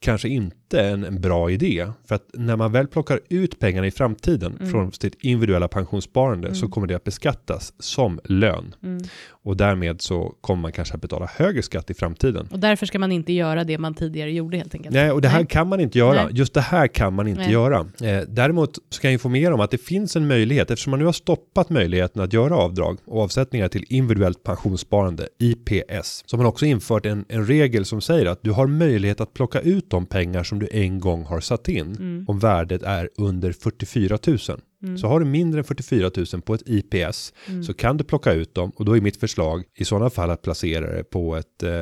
[0.00, 1.88] kanske inte en, en bra idé.
[2.08, 4.70] För att när man väl plockar ut pengarna i framtiden Mm.
[4.72, 6.70] från sitt individuella pensionssparande så Mm.
[6.70, 8.74] kommer det att beskattas som lön.
[8.82, 9.02] Mm.
[9.28, 12.48] Och därmed så kommer man kanske att betala högre skatt i framtiden.
[12.50, 14.94] Och därför ska man inte göra det man tidigare gjorde helt enkelt.
[14.94, 15.46] Nej, och det här Nej.
[15.46, 16.24] kan man inte göra.
[16.24, 16.32] Nej.
[16.34, 17.52] Just det här kan man inte Nej.
[17.52, 17.86] göra.
[18.02, 21.04] Eh, däremot så kan jag informera om att det finns en möjlighet eftersom man nu
[21.06, 26.22] har stoppat möjligheten att göra avdrag och avsättningar till individuellt pensionssparande, IPS.
[26.26, 29.34] Så har man också infört en, en regel som säger att du har möjlighet att
[29.34, 32.24] plocka ut de pengar som du en gång har satt in Mm.
[32.28, 34.38] om värdet är under 44 000.
[34.82, 34.98] Mm.
[34.98, 37.62] Så har du mindre än 44 000 på ett IPS Mm.
[37.64, 40.42] så kan du plocka ut dem och då är mitt förslag i sådana fall att
[40.42, 41.80] placera det på ett, eh,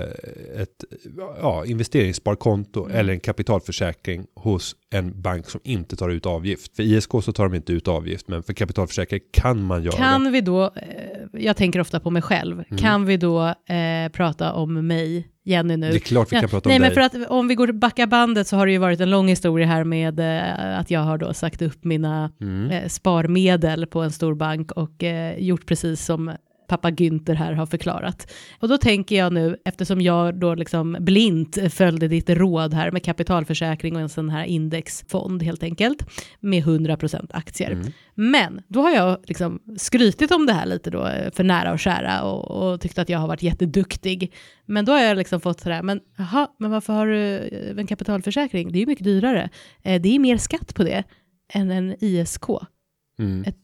[0.62, 0.84] ett
[1.40, 2.96] ja, investeringssparkonto Mm.
[2.96, 6.76] eller en kapitalförsäkring hos en bank som inte tar ut avgift.
[6.76, 9.98] För ISK så tar de inte ut avgift men för kapitalförsäkring kan man göra det.
[10.02, 12.78] Kan vi då, eh, jag tänker ofta på mig själv, Mm.
[12.78, 15.90] kan vi då eh, prata om mig Jenny nu.
[15.90, 17.10] Det är klart vi kan Ja, prata Nej, om men dig.
[17.10, 19.66] för att om vi går backa bandet så har det ju varit en lång historia
[19.66, 22.70] här med eh, att jag har då sagt upp mina Mm.
[22.70, 26.32] eh, sparmedel på en stor bank och eh, gjort precis som
[26.72, 28.32] pappa Günther här har förklarat.
[28.60, 33.04] Och då tänker jag nu, eftersom jag då liksom blint följde ditt råd här med
[33.04, 36.02] kapitalförsäkring och en sån här indexfond helt enkelt,
[36.40, 37.70] med 100% aktier.
[37.70, 37.92] Mm.
[38.14, 42.22] Men då har jag liksom skrytit om det här lite då för nära och kära
[42.22, 44.32] och, och tyckt att jag har varit jätteduktig.
[44.66, 47.86] Men då har jag liksom fått sådär, men jaha, men varför har du eh, en
[47.86, 48.72] kapitalförsäkring?
[48.72, 49.50] Det är ju mycket dyrare.
[49.82, 51.04] Eh, Det är mer skatt på det
[51.54, 52.44] än en ISK.
[53.24, 53.44] Mm.
[53.44, 53.56] Ett-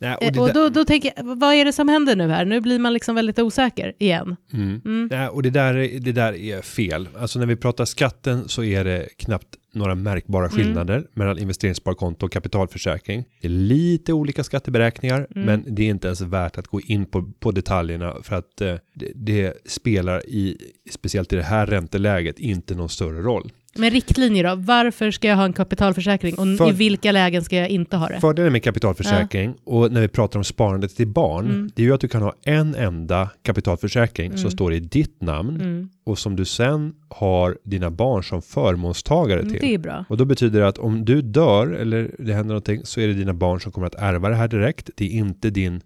[0.00, 2.28] Nej, och Eh, Och där- då, då tänker jag, vad är det som händer nu
[2.28, 2.44] här?
[2.44, 4.36] Nu blir man liksom väldigt osäker igen.
[4.52, 4.80] Mm.
[4.84, 5.08] Mm.
[5.12, 7.08] Nej, och det där, är- det där är fel.
[7.18, 10.56] Alltså när vi pratar skatten så är det knappt några märkbara Mm.
[10.56, 13.24] skillnader mellan investeringssparkonto och kapitalförsäkring.
[13.40, 15.46] Det är lite olika skatteberäkningar, Mm.
[15.46, 18.74] men det är inte ens värt att gå in på, på detaljerna för att eh,
[18.94, 20.56] det, det spelar i,
[20.90, 23.52] speciellt i det här ränteläget, inte någon större roll.
[23.78, 24.54] Men riktlinjer då?
[24.56, 28.08] Varför ska jag ha en kapitalförsäkring och För- i vilka lägen ska jag inte ha
[28.08, 28.20] det?
[28.20, 31.70] Fördelen med kapitalförsäkring och när vi pratar om sparandet till barn, Mm.
[31.74, 34.50] det är ju att du kan ha en enda kapitalförsäkring som Mm.
[34.50, 35.88] står i ditt namn Mm.
[36.06, 39.60] och som du sen har dina barn som förmånstagare Mm, till.
[39.60, 40.04] Det är bra.
[40.08, 43.14] Och då betyder det att om du dör eller det händer någonting så är det
[43.14, 44.90] dina barn som kommer att ärva det här direkt.
[44.96, 45.80] Det är inte din,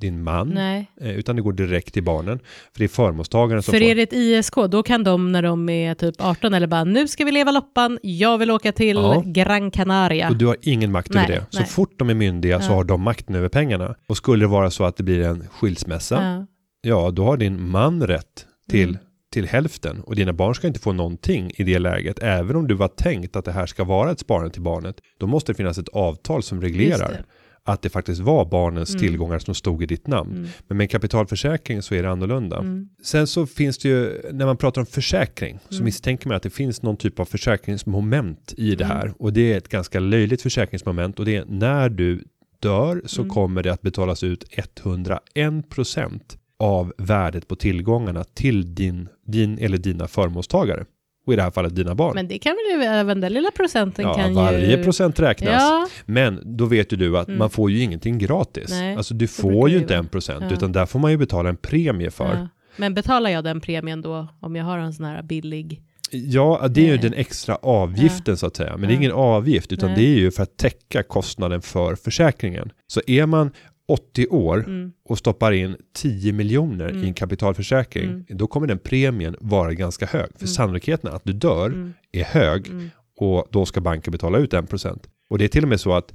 [0.00, 0.90] din man, Nej.
[1.00, 2.38] eh, utan det går direkt till barnen.
[2.72, 3.86] För det är förmånstagaren som För får.
[3.86, 7.08] är det ett ISK, då kan de när de är typ 18 eller bara nu
[7.08, 9.22] ska vi leva loppan, jag vill åka till Ja.
[9.26, 10.28] Gran Canaria.
[10.28, 11.46] Och du har ingen makt över det.
[11.50, 11.68] Så nej.
[11.68, 12.76] fort de är myndiga så Ja.
[12.76, 13.94] har de makten över pengarna.
[14.08, 16.46] Och skulle det vara så att det blir en skilsmässa,
[16.82, 16.90] Ja.
[17.04, 18.98] ja då har din man rätt till, Mm.
[19.32, 20.00] till hälften.
[20.00, 22.18] Och dina barn ska inte få någonting i det läget.
[22.22, 24.96] Även om du var tänkt att det här ska vara ett sparande till barnet.
[25.20, 27.24] Då måste det finnas ett avtal som reglerar.
[27.66, 29.00] Att det faktiskt var barnens Mm.
[29.00, 30.30] tillgångar som stod i ditt namn.
[30.36, 30.48] Mm.
[30.68, 32.58] Men med en kapitalförsäkring så är det annorlunda.
[32.58, 32.88] Mm.
[33.02, 35.84] Sen så finns det ju, när man pratar om försäkring, så Mm.
[35.84, 38.96] misstänker man att det finns någon typ av försäkringsmoment i det Mm.
[38.96, 39.12] här.
[39.18, 42.24] Och det är ett ganska löjligt försäkringsmoment och det är när du
[42.60, 43.30] dör så Mm.
[43.34, 50.08] kommer det att betalas ut 101% av värdet på tillgångarna till din, din eller dina
[50.08, 50.84] förmånstagare.
[51.26, 52.12] Och i det här fallet dina barn.
[52.14, 54.84] Men det kan väl även den lilla procenten ja, kan varje ju...
[54.84, 55.52] procent räknas.
[55.62, 57.38] Ja, Men då vet ju du att Mm.
[57.38, 58.70] man får ju ingenting gratis.
[58.70, 60.52] Nej, alltså du får ju inte en procent Ja.
[60.56, 62.24] utan där får man ju betala en premie för.
[62.36, 62.48] ja.
[62.76, 65.82] Men betalar jag den premien då om jag har en sån här billig...
[66.10, 68.76] Ja, det är ju den extra avgiften så att säga.
[68.76, 69.98] Men det är ingen avgift utan Nej.
[70.04, 72.70] det är ju för att täcka kostnaden för försäkringen.
[72.86, 73.50] Så är man
[73.88, 74.92] 80 år Mm.
[75.08, 77.04] och stoppar in 10 miljoner Mm.
[77.04, 78.24] i en kapitalförsäkring, Mm.
[78.28, 80.28] då kommer den premien vara ganska hög.
[80.34, 80.46] För Mm.
[80.48, 81.92] sannolikheten att du dör Mm.
[82.12, 82.90] är hög Mm.
[83.20, 85.06] och då ska banken betala ut 1%.
[85.30, 86.14] Och det är till och med så att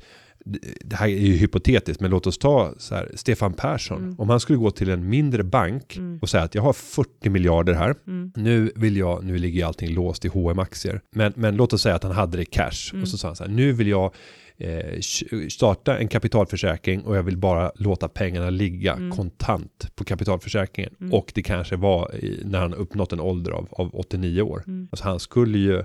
[0.86, 4.04] det här är ju hypotetiskt, men låt oss ta så här, Stefan Persson.
[4.04, 4.16] Mm.
[4.20, 6.20] Om han skulle gå till en mindre bank Mm.
[6.22, 7.96] och säga att jag har 40 miljarder här.
[8.08, 8.32] Mm.
[8.36, 11.96] Nu vill jag, nu ligger allting låst i hm aktier Men, men låt oss säga
[11.96, 13.02] att han hade det i cash.
[13.02, 14.14] Och så sa han så här, nu vill jag
[14.62, 15.00] eh,
[15.50, 19.12] starta en kapitalförsäkring och jag vill bara låta pengarna ligga Mm.
[19.12, 20.94] kontant på kapitalförsäkringen.
[21.02, 21.14] Mm.
[21.14, 24.64] Och det kanske var i, när han uppnått en ålder av, av 89 år.
[24.68, 24.88] Mm.
[24.92, 25.84] Alltså han skulle ju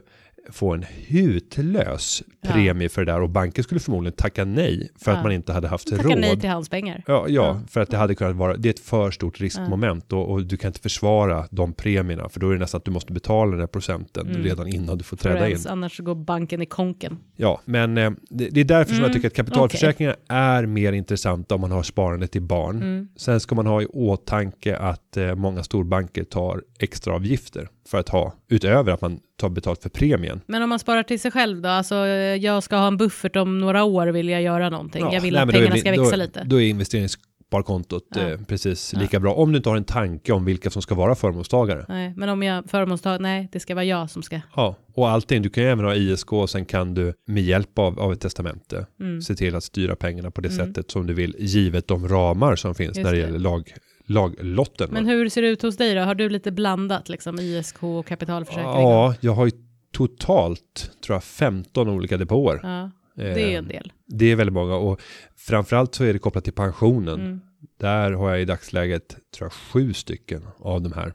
[0.51, 2.53] få en hutlös Ja.
[2.53, 5.23] premie för det där och banken skulle förmodligen tacka nej för att Ja.
[5.23, 6.19] man inte hade haft Tacka råd.
[6.19, 7.03] nej till hans pengar.
[7.07, 7.61] Ja, ja, Ja.
[7.69, 10.57] för att det hade kunnat vara, det är ett för stort riskmoment och, och du
[10.57, 13.61] kan inte försvara de premierna för då är det nästan att du måste betala den
[13.61, 14.43] här procenten Mm.
[14.43, 15.45] redan innan du får träda in.
[15.51, 17.19] ens, annars så går banken i konken.
[17.37, 20.93] Ja, men eh, det, det är därför som jag Mm, tycker att kapitalförsäkringar är mer
[20.93, 22.77] intressanta om man har sparande till barn.
[22.77, 23.09] Mm.
[23.17, 28.09] Sen ska man ha i åtanke att eh, många storbanker tar extra avgifter för att
[28.09, 30.41] ha, utöver att man tar betalt för premien.
[30.47, 31.69] Men om man sparar till sig själv då?
[31.69, 31.95] Alltså
[32.41, 35.01] jag ska ha en buffert om några år vill jag göra någonting.
[35.05, 36.45] Ja, jag vill nej, att är pengarna vi- ska växa då, lite.
[36.45, 38.21] Då är investeringssparkontot Ja.
[38.21, 39.01] eh, precis Ja.
[39.01, 39.35] lika bra.
[39.35, 41.85] Om du inte har en tanke om vilka som ska vara förmånstagare.
[41.89, 44.41] Nej, men om jag förmånstag, nej det ska vara jag som ska.
[44.57, 45.43] Ja, och allting.
[45.43, 48.21] Du kan ju även ha ISK och sen kan du med hjälp av, av ett
[48.21, 49.23] testamente Mm.
[49.23, 50.67] se till att styra pengarna på det Mm.
[50.67, 53.27] sättet som du vill, givet de ramar som finns Just när det, det.
[53.27, 53.73] gäller lag,
[54.07, 54.89] laglotten.
[54.93, 56.01] Men hur ser det ut hos dig då?
[56.01, 58.65] Har du lite blandat liksom ISK och kapitalförsäkring?
[58.67, 59.53] ja, jag har ju
[59.93, 62.61] totalt, tror jag, 15 olika depåer.
[62.63, 63.93] ja, det är Eh, en del.
[64.07, 65.01] Det är väldigt många och
[65.37, 67.21] framförallt så är det kopplat till pensionen.
[67.21, 67.41] Mm.
[67.81, 71.15] Där har jag i dagsläget, tror jag, sju stycken av de här.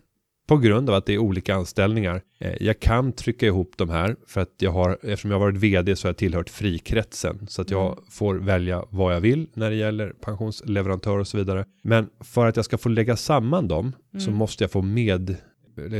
[0.52, 2.22] På grund av att det är olika anställningar.
[2.40, 5.58] Eh, Jag kan trycka ihop de här för att jag har, eftersom jag har varit
[5.58, 7.48] vd så har jag tillhört frikretsen.
[7.50, 8.04] Så att jag Mm.
[8.10, 11.66] får välja vad jag vill när det gäller pensionsleverantör och så vidare.
[11.84, 14.36] Men för att jag ska få lägga samman dem så Mm.
[14.38, 15.36] måste jag få med,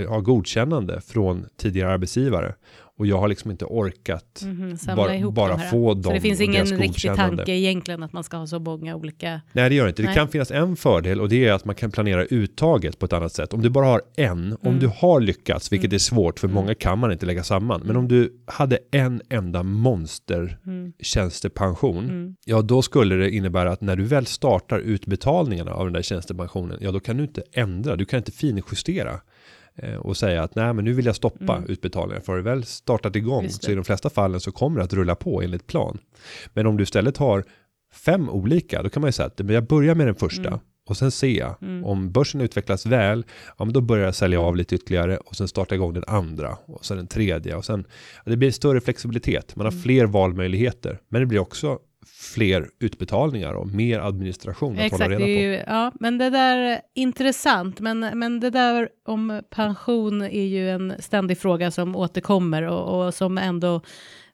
[0.08, 2.56] ha godkännande från tidigare arbetsgivare.
[3.02, 6.22] Och jag har liksom inte orkat Mhm, samla bara, bara de få Så dem det
[6.22, 9.42] finns ingen riktig tanke egentligen att man ska ha så många olika.
[9.54, 10.02] Nej, det gör det inte.
[10.02, 10.16] Det Nej.
[10.16, 13.34] kan finnas en fördel och det är att man kan planera uttaget på ett annat
[13.34, 13.54] sätt.
[13.54, 14.80] Om du bara har en, om Mm.
[14.80, 17.82] du har lyckats, vilket är svårt för många kan man inte lägga samman.
[17.86, 20.94] Men om du hade en enda monster Mm.
[21.00, 22.36] tjänstepension, Mm.
[22.46, 26.78] ja då skulle det innebära att när du väl startar utbetalningarna av den där tjänstepensionen,
[26.82, 29.20] ja då kan du inte ändra, du kan inte finjustera
[30.00, 31.70] och säga att nej men nu vill jag stoppa Mm.
[31.70, 32.22] utbetalningen.
[32.22, 34.94] För har du väl startat igång så i de flesta fallen så kommer det att
[34.94, 35.98] rulla på enligt plan.
[36.54, 37.44] Men om du istället har
[37.94, 40.60] fem olika, då kan man ju säga att men jag börjar med den första Mm.
[40.90, 41.86] och sen ser jag Mm.
[41.86, 43.26] om börsen utvecklas väl,
[43.58, 46.58] ja men då börjar jag sälja av lite ytterligare och sen starta igång den andra
[46.66, 47.86] och sen den tredje och sen
[48.26, 49.56] det blir större flexibilitet.
[49.56, 49.84] Man har Mm.
[49.84, 55.26] fler valmöjligheter, men det blir också fler utbetalningar och mer administration att Exakt, hålla reda
[55.26, 55.30] på.
[55.30, 60.70] ju, ja, men det där är intressant, men, men det där om pension är ju
[60.70, 63.82] en ständig fråga som återkommer och, och som ändå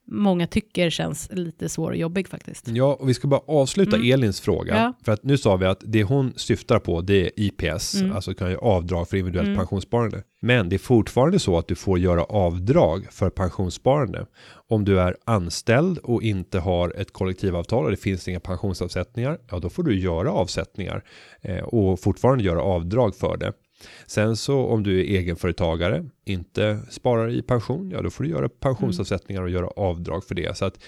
[0.07, 2.67] många tycker känns lite svår och jobbig faktiskt.
[2.67, 4.11] Ja, och vi ska bara avsluta Mm.
[4.13, 4.75] Elins fråga.
[4.77, 4.93] Ja.
[5.05, 8.15] För att nu sa vi att det hon syftar på det är IPS, Mm.
[8.15, 9.57] alltså kan ju avdrag för individuellt Mm.
[9.59, 10.23] pensionssparande.
[10.41, 14.25] Men det är fortfarande så att du får göra avdrag för pensionssparande.
[14.69, 19.59] Om du är anställd och inte har ett kollektivavtal och det finns inga pensionsavsättningar, ja
[19.59, 21.03] då får du göra avsättningar
[21.41, 23.53] eh, och fortfarande göra avdrag för det.
[24.07, 28.49] Sen så om du är egenföretagare, inte sparar i pension, ja då får du göra
[28.49, 30.57] pensionsavsättningar och göra avdrag för det.
[30.57, 30.79] Så att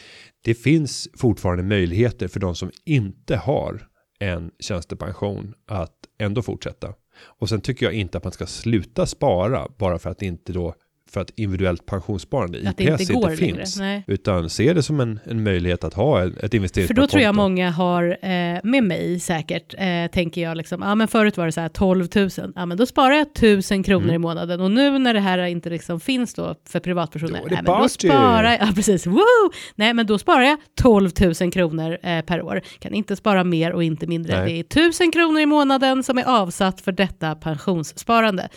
[0.42, 3.88] det finns fortfarande möjligheter för de som inte har
[4.20, 6.94] en tjänstepension att ändå fortsätta.
[7.22, 10.54] Och sen tycker jag inte att man ska sluta spara bara för att det inte
[10.54, 10.76] då
[11.12, 13.58] för att individuellt pensionssparande Att det IPS inte går inte längre.
[13.58, 13.80] finns.
[13.80, 14.04] Nej.
[14.08, 17.36] Utan se det som en, en möjlighet att ha ett, ett För då tror jag
[17.36, 21.52] många har, eh, med mig säkert, eh, tänker jag liksom, ja men förut var det
[21.52, 24.16] så här 12 000, ja men då sparar jag 1000 kronor Mm.
[24.16, 27.62] i månaden och nu när det här inte liksom finns då för privatpersoner, Då nej,
[27.64, 29.52] men då sparar jag, ja precis, woo!
[29.76, 31.10] Nej men då sparar jag 12
[31.42, 34.64] 000 kronor eh, per år, kan inte spara mer och inte mindre, Nej.
[34.64, 38.50] det är 1000 kronor i månaden som är avsatt för detta pensionssparande.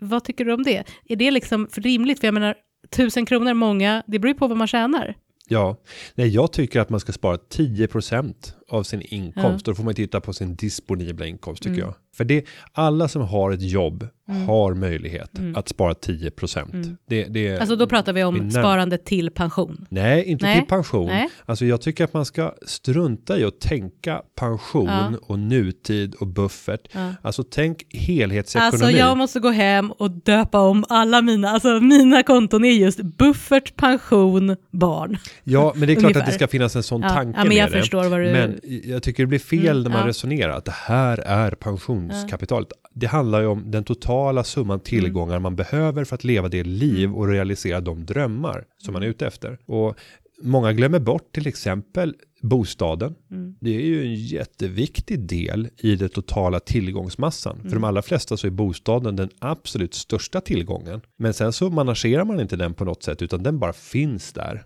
[0.00, 0.84] Vad tycker du om det?
[1.08, 2.20] Är det liksom för rimligt?
[2.20, 2.54] För jag menar,
[2.90, 5.14] tusen kronor många, det beror ju på vad man tjänar.
[5.48, 5.76] Ja,
[6.14, 8.34] nej jag tycker att man ska spara 10%
[8.70, 9.66] av sin inkomst.
[9.66, 11.84] Då får man titta på sin disponibla inkomst tycker Mm.
[11.86, 11.94] jag.
[12.16, 14.46] För det, alla som har ett jobb Mm.
[14.46, 15.56] har möjlighet Mm.
[15.56, 16.74] att spara 10%.
[16.74, 16.96] Mm.
[17.08, 19.86] Det, det, Alltså då pratar vi om när- sparande till pension.
[19.90, 20.58] Nej, inte Nej.
[20.58, 21.06] till pension.
[21.06, 21.28] Nej.
[21.46, 25.12] Alltså jag tycker att man ska strunta i att tänka pension Ja.
[25.22, 26.88] och nutid och buffert.
[26.92, 27.14] Ja.
[27.22, 28.66] Alltså tänk helhetsekonomi.
[28.72, 33.02] Alltså jag måste gå hem och döpa om alla mina, alltså mina konton är just
[33.02, 35.18] buffert, pension, barn.
[35.44, 37.56] Ja, men det är klart att det ska finnas en sån Ja, tanke ja, men
[37.56, 37.80] jag med det.
[37.80, 38.32] förstår vad du...
[38.32, 40.06] Men jag tycker det blir fel Mm, när man ja.
[40.06, 42.68] resonerar att det här är pensionskapitalet.
[42.94, 47.12] Det handlar ju om den totala summan tillgångar man behöver för att leva det liv
[47.12, 49.58] och realisera de drömmar som man är ute efter.
[49.66, 49.96] Och
[50.42, 53.14] många glömmer bort till exempel bostaden.
[53.30, 53.56] Mm.
[53.60, 57.60] Det är ju en jätteviktig del i det totala tillgångsmassan.
[57.62, 61.00] För de allra flesta så är bostaden den absolut största tillgången.
[61.18, 64.64] Men sen så managerar man inte den på något sätt utan den bara finns där.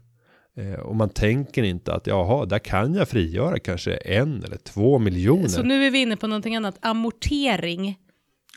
[0.56, 4.98] Eh, och man tänker inte att jaha, där kan jag frigöra kanske en eller två
[4.98, 5.48] miljoner.
[5.48, 7.96] Så nu är vi inne på någonting annat, amortering.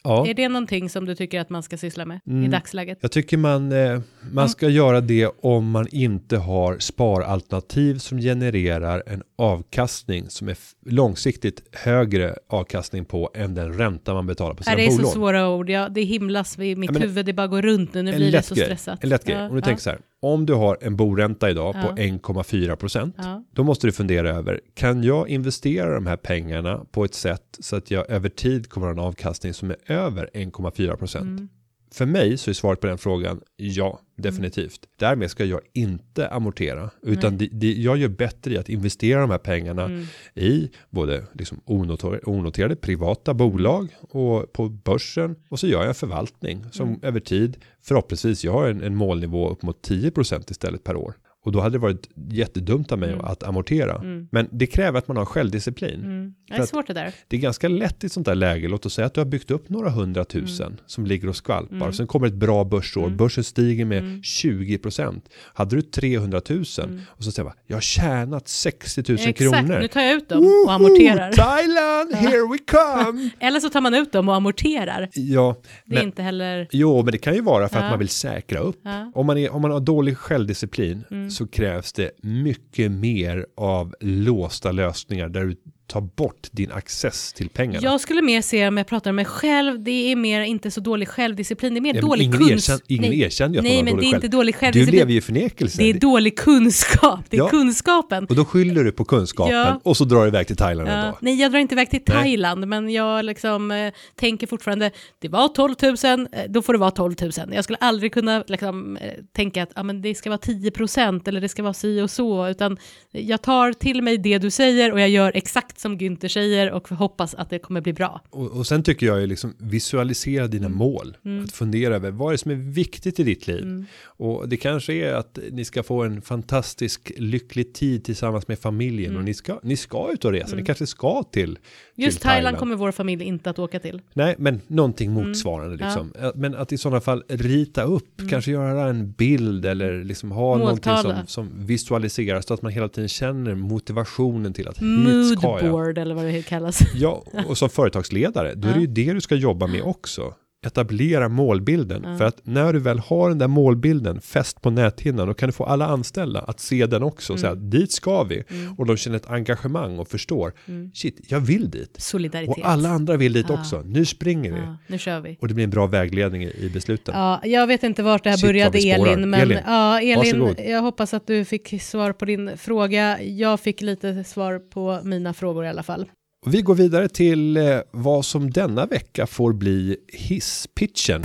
[0.03, 0.27] ja.
[0.27, 2.51] Är det någonting som du tycker att man ska syssla med i Mm.
[2.51, 2.97] dagsläget?
[3.01, 3.99] Jag tycker man, eh,
[4.31, 10.57] man ska göra det om man inte har sparalternativ som genererar en avkastning som är
[10.85, 15.11] långsiktigt högre avkastning på än den ränta man betalar på sina det är så bolån.
[15.11, 18.01] svåra ord, ja, det himlas i mitt Ja, men- huvud, det bara går runt nu,
[18.01, 18.65] nu blir det så grej.
[18.65, 19.03] stressat.
[19.03, 19.35] En lätt grej.
[19.35, 22.75] Ja, Om du ja, tänker så här, om du har en boränta idag på 1,4
[22.75, 23.15] procent,
[23.51, 27.75] då måste du fundera över, kan jag investera de här pengarna på ett sätt så
[27.75, 31.23] att jag över tid kommer ha en avkastning som är över 1,4 procent?
[31.39, 31.49] Mm.
[31.93, 34.79] För mig så är svaret på den frågan ja, definitivt.
[34.99, 39.29] Därmed ska jag inte amortera, utan det, det, jag gör bättre i att investera de
[39.29, 40.05] här pengarna Mm.
[40.35, 45.93] i både liksom onoterade, onoterade privata bolag och på börsen och så gör jag en
[45.95, 46.99] förvaltning som Mm.
[47.03, 51.13] över tid förhoppningsvis jag har en, en målnivå upp mot 10% istället per år.
[51.43, 53.25] Och då hade det varit jättedumt av mig Mm.
[53.25, 53.95] att amortera.
[53.95, 54.27] Mm.
[54.31, 55.99] Men det kräver att man har självdisciplin.
[55.99, 56.33] Mm.
[56.47, 57.13] Det är svårt det där.
[57.27, 58.67] Det är ganska lätt i ett sånt där läge.
[58.67, 61.75] Låt oss säga att du har byggt upp några hundratusen som ligger och skvalpar.
[61.75, 61.93] Mm.
[61.93, 63.05] Sen kommer ett bra börsår.
[63.05, 63.17] Mm.
[63.17, 64.21] Börsen stiger med Mm.
[64.21, 65.21] 20%.
[65.53, 67.01] Hade du 300 000 Mm.
[67.07, 69.79] och så säger man, jag har tjänat 60 000 Exakt, kronor.
[69.81, 71.31] nu tar jag ut dem och amorterar.
[71.31, 73.29] Thailand, here we come!
[73.39, 75.09] Eller så tar man ut dem och amorterar.
[75.13, 75.55] ja,
[75.85, 76.67] Det är men, inte heller...
[76.71, 77.83] jo, men det kan ju vara för Ja.
[77.83, 78.79] att man vill säkra upp.
[78.83, 79.11] Ja.
[79.15, 83.95] Om man, är, om man har dålig självdisciplin Mm så krävs det mycket mer av
[83.99, 85.55] låsta lösningar där du
[85.93, 87.79] ta bort din access till pengarna.
[87.83, 90.81] Jag skulle mer se om jag pratar om mig själv, det är mer inte så
[90.81, 92.75] dålig självdisciplin, det är mer Ja, dålig ingen kunskap.
[92.79, 94.31] erkänn- ingen erkänner ju att man Nej, har men dålig det är inte själv.
[94.31, 94.99] dålig Du självdisciplin.
[94.99, 95.77] lever ju i förnekelse.
[95.77, 97.49] Det är dålig kunskap, det är Ja.
[97.49, 98.25] kunskapen.
[98.29, 99.79] Och då skyller du på kunskapen Ja.
[99.83, 101.17] och så drar du iväg till Thailand Ja, ändå.
[101.21, 102.17] nej, jag drar inte iväg till Nej.
[102.17, 104.91] Thailand, men jag liksom, eh, tänker fortfarande,
[105.21, 107.31] det var 12 000, eh, då får det vara 12 000.
[107.53, 111.27] Jag skulle aldrig kunna liksom, eh, tänka att ah, men det ska vara 10 procent
[111.27, 112.77] eller det ska vara si och så, utan
[113.11, 116.89] jag tar till mig det du säger och jag gör exakt som Günther säger och
[116.89, 118.21] hoppas att det kommer bli bra.
[118.29, 120.77] Och, och sen tycker jag ju liksom visualisera dina Mm.
[120.77, 121.17] mål.
[121.43, 123.63] Att fundera över vad är det som är viktigt i ditt liv.
[123.63, 123.85] Mm.
[124.05, 129.17] Och det kanske är att ni ska få en fantastisk lycklig tid tillsammans med familjen.
[129.17, 130.55] Och ni ska, ni ska ut och resa.
[130.55, 131.57] Ni kanske ska till,
[131.95, 132.05] Mm.
[132.05, 134.01] Just till Thailand kommer vår familj inte att åka till.
[134.13, 136.13] Nej, men någonting motsvarande liksom.
[136.21, 140.57] Eh, Men att i sådana fall rita upp, kanske göra en bild eller liksom ha
[140.57, 141.25] någonting Måltavla.
[141.27, 145.62] som, som visualiseras så att man hela tiden känner motivationen till att hit ska jag.
[145.63, 146.79] Moodboard eller vad det kallas.
[146.95, 150.33] Ja, och som företagsledare, då är det ju det du ska jobba med också.
[150.63, 152.17] Etablera målbilden.
[152.17, 155.53] För att när du väl har den där målbilden fäst på näthinnan, då kan du
[155.53, 157.33] få alla anställda att se den också.
[157.33, 158.43] Och säga, dit ska vi.
[158.77, 160.53] Och de känner ett engagemang och förstår,
[160.93, 161.95] shit, jag vill dit.
[161.97, 162.57] Solidaritet.
[162.57, 163.53] Och alla andra vill dit Ja.
[163.59, 163.81] också.
[163.85, 164.59] Nu springer vi.
[164.59, 165.37] Ja, nu kör vi.
[165.41, 167.15] Och det blir en bra vägledning i, i besluten.
[167.17, 168.77] Ja, jag vet inte vart det här Shit, började.
[168.77, 170.59] Elin, men Elin, ja, Elin, varsågod.
[170.67, 173.21] jag hoppas att du fick svar på din fråga.
[173.23, 176.05] Jag fick lite svar på mina frågor i alla fall.
[176.45, 181.23] Vi går vidare till eh, vad som denna vecka får bli hisspitchen.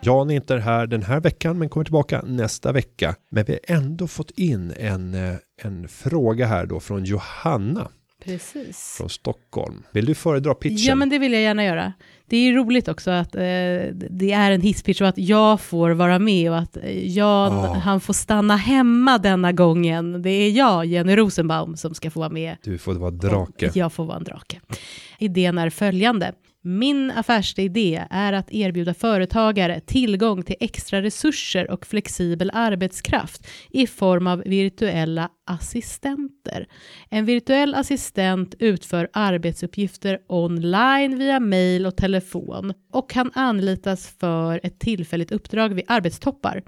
[0.00, 3.14] Jan är inte här den här veckan men kommer tillbaka nästa vecka.
[3.30, 7.88] Men vi har ändå fått in en, eh, en fråga här då från Johanna
[8.24, 8.94] Precis.
[8.98, 9.82] från Stockholm.
[9.90, 10.76] Vill du föredra pitchen?
[10.78, 11.92] Ja, men det vill jag gärna göra.
[12.26, 13.40] Det är roligt också att eh,
[14.10, 17.74] det är en hisspitch och att jag får vara med och att eh, Jan, Ja.
[17.74, 20.22] han får stanna hemma denna gången.
[20.22, 23.70] Det är jag, Jenny Rosenbaum, som ska få vara med Du får vara drake.
[23.74, 24.60] Jag får vara en drake.
[25.18, 26.32] Idén är följande.
[26.66, 34.26] Min affärsidé är att erbjuda företagare tillgång till extra resurser och flexibel arbetskraft i form
[34.26, 36.66] av virtuella assistenter.
[37.10, 44.78] En virtuell assistent utför arbetsuppgifter online via mail och telefon och kan anlitas för ett
[44.78, 46.62] tillfälligt uppdrag vid arbetstoppar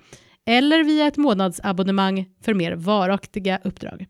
[0.46, 4.06] eller via ett månadsabonnemang för mer varaktiga uppdrag.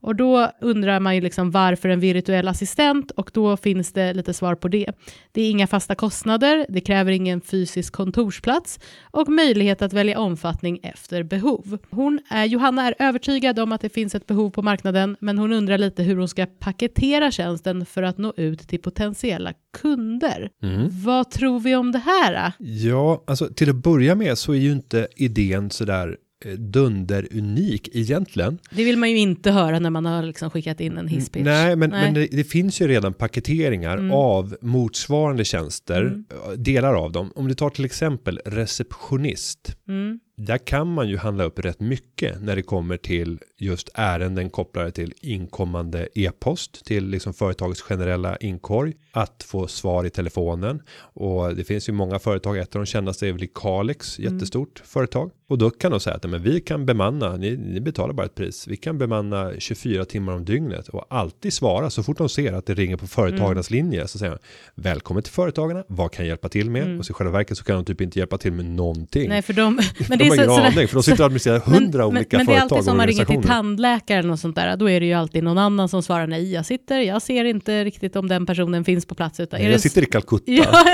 [0.00, 4.34] Och då undrar man ju liksom varför en virtuell assistent och då finns det lite
[4.34, 4.92] svar på det.
[5.32, 10.80] Det är inga fasta kostnader, det kräver ingen fysisk kontorsplats och möjlighet att välja omfattning
[10.82, 11.78] efter behov.
[11.90, 15.52] Hon är, Johanna är övertygad om att det finns ett behov på marknaden men hon
[15.52, 20.50] undrar lite hur hon ska paketera tjänsten för att nå ut till potentiella kunder.
[20.62, 20.88] Mm.
[20.90, 22.32] Vad tror vi om det här?
[22.32, 22.64] då?
[22.66, 26.14] Ja, alltså till att börja med så är ju inte idén sådär eh,
[26.58, 28.58] dunderunik egentligen.
[28.70, 31.44] Det vill man ju inte höra när man har liksom skickat in en hisspitch.
[31.44, 32.04] Nej, men, Nej.
[32.04, 34.10] men det, det finns ju redan paketeringar Mm.
[34.10, 36.24] av motsvarande tjänster, Mm.
[36.30, 37.32] eh, delar av dem.
[37.34, 40.20] Om du tar till exempel receptionist, Mm.
[40.46, 44.90] Där kan man ju handla upp rätt mycket när det kommer till just ärenden kopplade
[44.90, 51.64] till inkommande e-post till liksom företagets generella inkorg att få svar i telefonen och det
[51.64, 54.34] finns ju många företag ett av de kändaste är väl Kalix Mm.
[54.34, 58.12] jättestort företag och då kan de säga att men vi kan bemanna ni, ni betalar
[58.14, 62.18] bara ett pris vi kan bemanna 24 timmar om dygnet och alltid svara så fort
[62.18, 63.84] de ser att det ringer på företagarnas Mm.
[63.84, 64.38] linje så säger de
[64.82, 67.64] välkommen till företagarna vad kan jag hjälpa till med och så i själva verket så
[67.64, 69.30] kan de typ inte hjälpa till med någonting Mm.
[69.30, 69.74] Nej, för de...
[70.08, 72.46] Men de det ingen sådär- aning, för de sitter och administrerar hundra olika men, men
[72.46, 75.06] det är företag alltid som man ringer till tandläkaren och sånt där, då är det
[75.06, 78.46] ju alltid någon annan som svarar nej, jag sitter, jag ser inte riktigt om den
[78.46, 79.40] personen finns på plats.
[79.40, 80.52] Utan Jag det sitter i Calcutta.
[80.52, 80.84] Ja.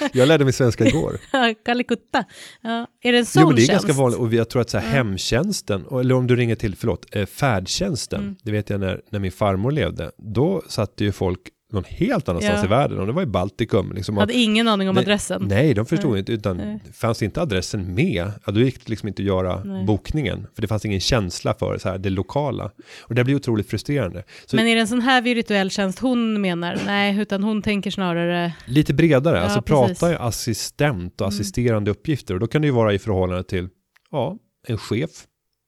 [0.12, 1.18] jag lärde mig svenska igår.
[1.64, 2.24] Kalikutta.
[2.62, 3.86] Ja, är det en sån Jo, men det är tjänst?
[3.86, 6.76] ganska vanligt och jag tror att så här, hemtjänsten, och- eller om du ringer till,
[6.76, 8.36] förlåt, eh, färdtjänsten, Mm.
[8.42, 11.40] det vet jag när, när min farmor levde, då satt ju folk
[11.72, 12.64] någon helt annanstans Ja.
[12.64, 13.92] i världen och det var i Baltikum.
[13.92, 15.42] Liksom, Hade ingen aning om Nej, adressen.
[15.48, 16.18] Nej, de förstod Nej.
[16.18, 16.80] inte, utan Nej.
[16.92, 19.84] fanns inte adressen med, ja, då gick det liksom inte att göra Nej.
[19.86, 22.70] bokningen, för det fanns ingen känsla för så här, det lokala.
[23.02, 24.24] Och det blir otroligt frustrerande.
[24.46, 26.78] Så Men är det en sån här virtuell tjänst hon menar?
[26.86, 28.52] Nej, utan hon tänker snarare...
[28.66, 29.98] Lite bredare, Ja, alltså precis.
[29.98, 31.28] prata ju assistent och Mm.
[31.28, 33.68] assisterande uppgifter och då kan det ju vara i förhållande till,
[34.10, 35.10] ja, en chef.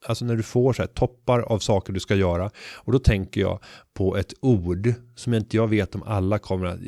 [0.07, 2.51] Alltså när du får så här toppar av saker du ska göra.
[2.75, 3.59] Och då tänker jag
[3.95, 6.79] på ett ord som inte jag vet om alla kommer att,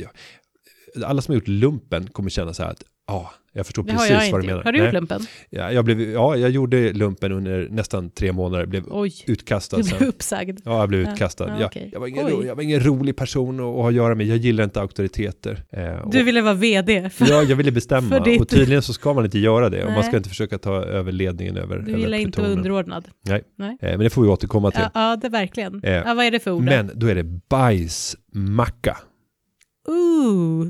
[1.05, 4.11] alla som har gjort lumpen kommer känna så här att Ja, jag förstår Det precis
[4.11, 4.47] jag vad du gjort.
[4.47, 4.65] menar.
[4.65, 4.93] Har du gjort Nej.
[4.93, 5.21] lumpen?
[5.51, 9.83] Ja, jag, blev, ja, jag gjorde lumpen under nästan tre månader, blev Oj, utkastad du
[9.83, 9.99] sen.
[9.99, 10.61] blev uppsagd.
[10.65, 11.49] Ja, jag blev utkastad.
[11.49, 11.91] ja, jag, okej.
[11.93, 14.27] jag, var ingen ro, jag var ingen rolig person att, att ha att göra med.
[14.27, 15.65] Jag gillar inte auktoriteter.
[15.73, 17.11] Eh, och, Du ville vara vd.
[17.11, 19.85] För, ja, jag ville bestämma för ditt- och tydligen så ska man inte göra det.
[19.85, 23.09] Och man ska inte försöka ta över ledningen över du över gillar inte vara underordnad.
[23.27, 23.43] Nej.
[23.59, 23.77] Nej.
[23.81, 24.81] Eh, men det får vi återkomma till.
[24.81, 25.81] Ja, ja, det verkligen.
[25.85, 26.63] Eh, ja, vad är det för ord?
[26.63, 28.97] men då är det bajsmacka.
[29.89, 30.67] Ooh.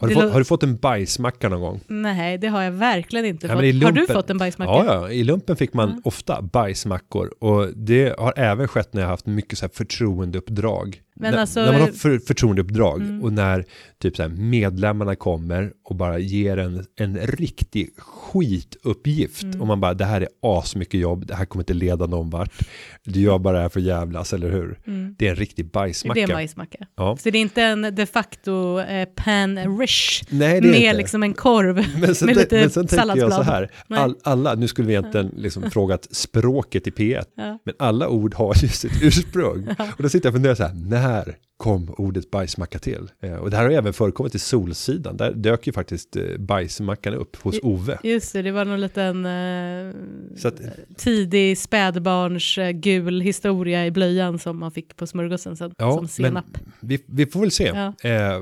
[0.00, 1.80] Har du, fått, har du fått en bajsmacka någon gång?
[1.86, 3.64] Nej, det har jag verkligen inte Ja, fått.
[3.64, 4.72] i Har du lumpen- fått en bajsmacka?
[4.72, 6.00] Ja, ja, i lumpen fick man Ja.
[6.04, 11.00] ofta bajsmackor och det har även skett när jag haft mycket så här förtroendeuppdrag.
[11.14, 13.22] Men när, alltså- när man har för, förtroendeuppdrag Mm.
[13.22, 13.64] och när
[14.02, 19.60] typ så här medlemmarna kommer och bara ger en, en riktig skituppgift Mm.
[19.60, 22.52] och man bara det här är asmycket jobb, det här kommer inte leda någon vart.
[23.04, 24.78] Du gör bara det här för jävlas, eller hur?
[24.86, 25.14] Mm.
[25.18, 26.20] Det är en riktig Det är bajsmacka.
[26.20, 26.78] en bajsmacka.
[26.96, 27.16] Ja.
[27.20, 30.96] Så det är inte en de facto eh, pan rish Nej, det är med inte.
[30.96, 31.74] liksom en korv.
[32.00, 33.44] Med lite men sen tänker jag så salladsblad.
[33.44, 37.58] här, all, alla, nu skulle vi egentligen liksom frågat språket i P1, Ja.
[37.64, 39.68] men alla ord har ju sitt ursprung.
[39.96, 43.10] Och då sitter jag och funderar så här, när kom ordet bajsmacka till?
[43.22, 47.14] Eh, och det här har även förekommit i Solsidan, där dök ju faktiskt eh, bajsmackan
[47.14, 47.98] upp hos Ove.
[48.02, 50.60] Just det, det var någon liten eh, att,
[50.96, 56.00] tidig spädbarns eh, gul historia i blöjan som man fick på smörgåsen sen, Ja, som
[56.02, 56.44] men senap.
[56.80, 57.64] vi, vi får väl se.
[57.74, 58.10] Ja.
[58.10, 58.36] Eh,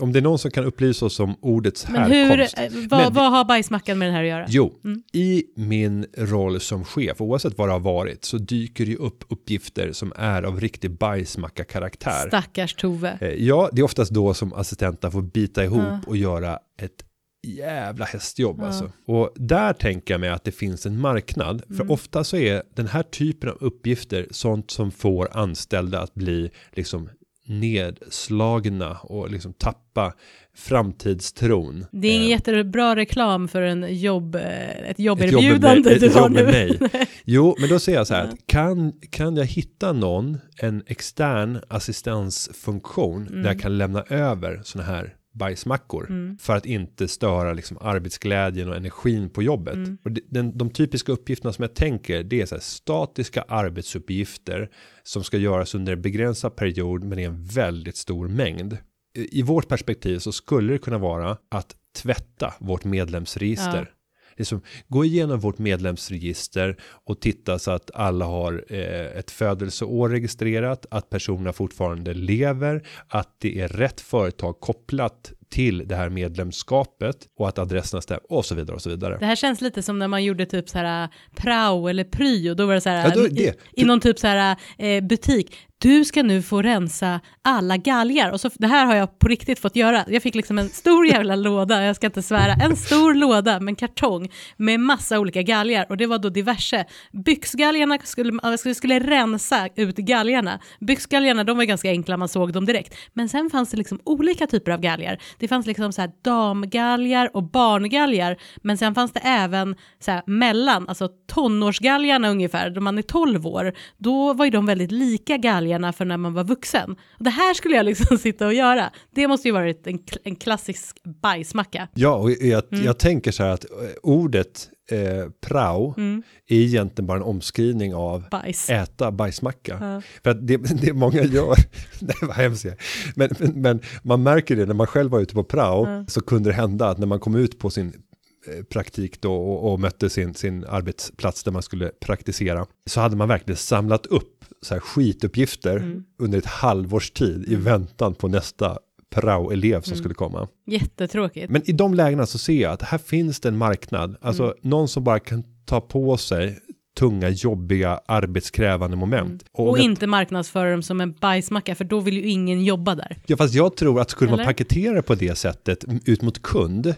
[0.00, 2.58] om det är någon som kan upplysa oss om ordets Men hur, härkomst.
[2.58, 4.46] eh, vad, Men vad har bajsmackan med den här att göra?
[4.48, 5.02] Jo, Mm.
[5.12, 9.24] i min roll som chef, oavsett vad det har varit, så dyker det ju upp
[9.28, 12.28] uppgifter som är av riktig bajsmacka-karaktär.
[12.28, 13.34] Stackars Tove.
[13.38, 16.00] Ja, det är oftast då som assistenterna får bita ihop Ja.
[16.06, 17.04] och göra ett
[17.46, 18.66] jävla hästjobb Ja.
[18.66, 18.92] alltså.
[19.06, 21.62] Och där tänker jag mig att det finns en marknad.
[21.68, 21.90] För Mm.
[21.90, 27.08] ofta så är den här typen av uppgifter sånt som får anställda att bli liksom
[27.48, 30.12] nedslagna och liksom tappa
[30.56, 31.86] framtidstron.
[31.92, 35.90] Det är ingen Eh, jättebra reklam för en jobb, eh, ett ett jobb med jobberbjudande
[35.94, 36.78] ett har jobb med mig.
[37.24, 38.30] Jo, men då säger jag så här, Ja.
[38.32, 43.42] att kan, kan jag hitta någon, en extern assistansfunktion Mm.
[43.42, 46.38] där jag kan lämna över sådana här bajsmackor Mm.
[46.38, 49.74] för att inte störa liksom arbetsglädjen och energin på jobbet.
[49.74, 49.98] Mm.
[50.04, 54.70] Och den, de typiska uppgifterna som jag tänker det är så här statiska arbetsuppgifter
[55.02, 58.76] som ska göras under en begränsad period men i en väldigt stor mängd.
[59.18, 63.88] I, I vårt perspektiv så skulle det kunna vara att tvätta vårt medlemsregister.
[63.90, 63.95] Ja.
[64.36, 69.30] Det är som, gå igenom vårt medlemsregister och titta så att alla har eh, ett
[69.30, 76.08] födelseår registrerat, att personerna fortfarande lever, att det är rätt företag kopplat till det här
[76.08, 79.16] medlemskapet och att adresserna stämmer och så vidare och så vidare.
[79.18, 82.66] Det här känns lite som när man gjorde typ så här prao eller pryo, då
[82.66, 83.56] var det så här Ja, då är i, det.
[83.72, 85.56] i någon typ så här eh, butik.
[85.78, 89.58] Du ska nu få rensa alla galgar och så det här har jag på riktigt
[89.58, 90.04] fått göra.
[90.08, 93.72] Jag fick liksom en stor jävla låda, jag ska inte svära, en stor låda med
[93.72, 96.84] en kartong med massa olika galgar och det var då diverse.
[97.12, 100.60] Byxgalgarna skulle, skulle, skulle rensa ut galgarna.
[100.80, 102.94] Byxgalgarna de var ganska enkla, man såg dem direkt.
[103.12, 105.18] Men sen fanns det liksom olika typer av galgar.
[105.38, 110.22] Det fanns liksom så här damgalgar och barngalgar, men sen fanns det även så här
[110.26, 115.36] mellan, alltså tonårsgalgarna ungefär, då man är 12 år, då var ju de väldigt lika
[115.36, 116.96] galgar galgarna för när man var vuxen.
[117.18, 118.90] Det här skulle jag liksom sitta och göra.
[119.14, 121.88] Det måste ju varit en, en klassisk bajsmacka.
[121.94, 122.84] Ja, och jag, Mm.
[122.84, 123.70] jag tänker så här att eh,
[124.02, 126.22] ordet eh, prao Mm.
[126.48, 128.70] är egentligen bara en omskrivning av Bajs.
[128.70, 129.78] äta bajsmacka.
[129.80, 130.02] Ja.
[130.22, 131.54] För att det, det många gör,
[132.00, 132.66] nej vad hemskt
[133.14, 136.04] men, men, men man märker det när man själv var ute på prao Ja.
[136.08, 139.72] så kunde det hända att när man kom ut på sin eh, praktik då och,
[139.72, 144.35] och mötte sin, sin arbetsplats där man skulle praktisera så hade man verkligen samlat upp
[144.66, 146.04] så här skituppgifter Mm.
[146.18, 148.78] under ett halvårs tid i väntan på nästa
[149.14, 149.98] prao-elev som Mm.
[149.98, 150.48] skulle komma.
[150.66, 151.50] Jättetråkigt.
[151.50, 154.16] Men i de lägena så ser jag att här finns det en marknad.
[154.20, 154.54] Alltså Mm.
[154.62, 156.58] någon som bara kan ta på sig
[156.98, 159.28] tunga, jobbiga, arbetskrävande moment.
[159.58, 159.68] Mm.
[159.68, 163.16] Och jag- inte marknadsföra dem som en bajsmacka, för då vill ju ingen jobba där.
[163.26, 164.36] Ja, fast jag tror att skulle Eller?
[164.44, 166.94] man paketera på det sättet ut mot kund,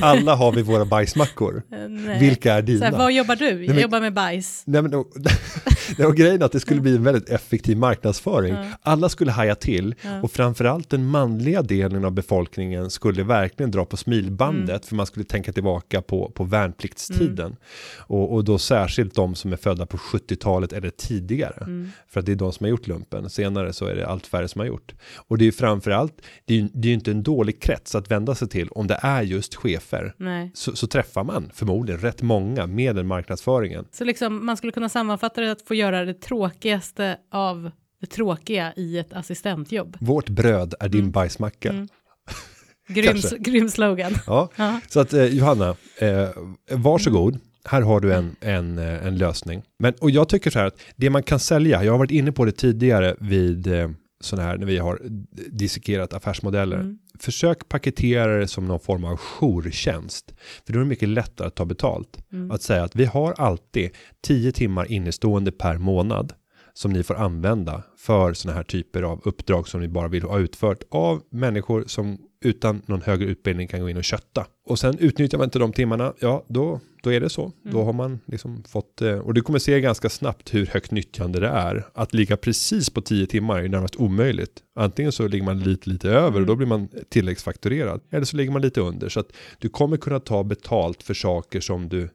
[0.00, 1.62] alla har vi våra bajsmackor.
[1.72, 2.20] Eh, nej.
[2.20, 2.84] Vilka är Så dina?
[2.86, 3.48] här, vad jobbar du?
[3.64, 4.62] Jag men- jobbar med bajs.
[4.66, 5.06] Nej, men, och,
[5.98, 8.54] var grejen att det skulle bli en väldigt effektiv marknadsföring.
[8.54, 8.64] Ja.
[8.82, 10.22] Alla skulle haja till Ja.
[10.22, 14.80] och framförallt den manliga delen av befolkningen skulle verkligen dra på smilbandet Mm.
[14.82, 17.56] för man skulle tänka tillbaka på, på värnpliktstiden.
[17.96, 21.56] Och, och då särskilt de som är födda på 70-talet eller tidigare.
[21.60, 21.90] Mm.
[22.08, 23.30] För att det är de som har gjort lumpen.
[23.30, 24.94] Senare så är det allt färre som har gjort.
[25.16, 28.10] Och det är ju framförallt, det är ju det är inte en dålig krets att
[28.10, 29.54] vända sig till om det är just
[29.90, 30.14] chefer.
[30.16, 30.50] Nej.
[30.54, 33.84] Så, så träffar man förmodligen rätt många med den marknadsföringen.
[33.92, 37.70] Så liksom, man skulle kunna sammanfatta det att få göra det tråkigaste av
[38.00, 39.96] det tråkiga i ett assistentjobb.
[40.00, 41.12] Vårt bröd är din Mm.
[41.12, 41.68] bajsmacka.
[41.70, 41.88] Mm.
[42.88, 44.12] Grym, grym slogan.
[44.26, 44.80] Ja, Ja.
[44.88, 46.28] så att eh, Johanna, eh,
[46.70, 47.38] varsågod.
[47.64, 49.62] Här har du en, en, eh, en lösning.
[49.78, 52.32] Men, och jag tycker så här att det man kan sälja, jag har varit inne
[52.32, 53.90] på det tidigare vid eh,
[54.20, 55.00] sådana här, när vi har
[55.50, 56.76] dissekerat affärsmodeller.
[56.76, 56.98] Mm.
[57.18, 60.34] Försök paketera det som någon form av jourtjänst.
[60.66, 62.18] För då är det mycket lättare att ta betalt.
[62.32, 62.50] Mm.
[62.50, 63.90] Att säga att vi har alltid
[64.22, 66.32] 10 timmar innestående per månad
[66.72, 70.38] som ni får använda för sådana här typer av uppdrag som ni bara vill ha
[70.38, 74.46] utfört av människor som utan någon högre utbildning kan gå in och kötta.
[74.66, 77.52] Och sen utnyttjar man inte de timmarna, ja då, då är det så.
[77.62, 81.40] Då har man liksom fått, eh, och du kommer se ganska snabbt hur högt nyttjande
[81.40, 81.86] det är.
[81.94, 84.62] Att ligga precis på 10 timmar är närmast omöjligt.
[84.74, 88.00] Antingen så ligger man lite, lite över och då blir man tilläggsfakturerad.
[88.10, 89.08] Eller så ligger man lite under.
[89.08, 92.08] Så att du kommer kunna ta betalt för saker som du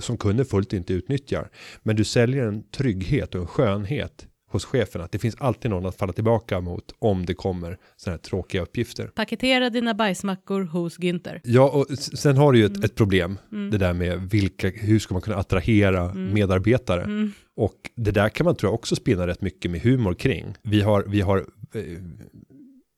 [0.00, 1.48] som kunder fullt inte utnyttjar.
[1.82, 5.86] Men du säljer en trygghet och en skönhet hos chefen att det finns alltid någon
[5.86, 9.06] att falla tillbaka mot om det kommer sådana här tråkiga uppgifter.
[9.06, 11.40] Paketera dina bajsmackor hos Günther.
[11.44, 12.84] Ja, och sen har du ju ett, Mm.
[12.84, 13.38] ett problem.
[13.70, 16.34] Det där med vilka, hur ska man kunna attrahera Mm.
[16.34, 17.30] medarbetare?
[17.56, 20.54] Och det där kan man tror jag också spinna rätt mycket med humor kring.
[20.62, 21.38] Vi har, vi har,
[21.74, 21.82] eh,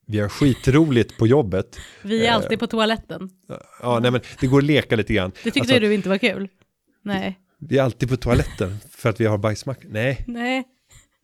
[0.07, 1.77] vi har skitroligt på jobbet.
[2.03, 2.35] Vi är Eh.
[2.35, 3.29] alltid på toaletten.
[3.81, 5.31] Ja, nej men det går att leka lite grann.
[5.31, 6.47] Det tyckte Alltså, du inte var kul?
[7.03, 9.87] Nej, Vi är alltid på toaletten för att vi har bajsmacka.
[9.89, 10.63] Nej, nej,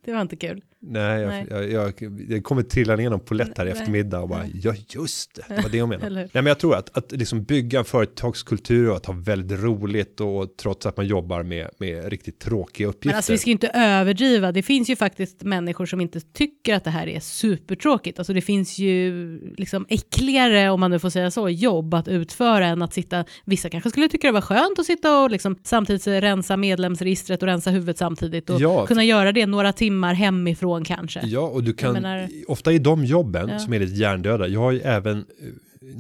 [0.06, 1.46] det var inte kul nej, jag, Nej.
[1.50, 3.78] Jag, jag, jag kommer trilla ner någon polett här i Nej.
[3.80, 6.16] eftermiddag och bara, ja just det, det var det jag menade.
[6.16, 10.22] Nej men jag tror att, att liksom bygga en företagskultur och att ha väldigt roligt
[10.22, 13.08] och trots att man jobbar med, med riktigt tråkiga uppgifter.
[13.10, 14.52] Men alltså vi ska inte överdriva.
[14.52, 18.20] Det finns ju faktiskt människor som inte tycker att det här är supertråkigt.
[18.20, 22.68] Alltså det finns ju liksom äckligare, om man nu får säga så, jobb att utföra
[22.68, 26.08] än att sitta, vissa kanske skulle tycka det var skönt att sitta och liksom samtidigt
[26.08, 28.86] rensa medlemsregistret och rensa huvudet samtidigt och Ja.
[28.86, 31.22] kunna göra det några timmar hemifrån kanske.
[31.26, 33.60] Ja, och du kan, menar- ofta i de jobben Ja.
[33.60, 35.18] som är lite hjärndöda, jag har ju även,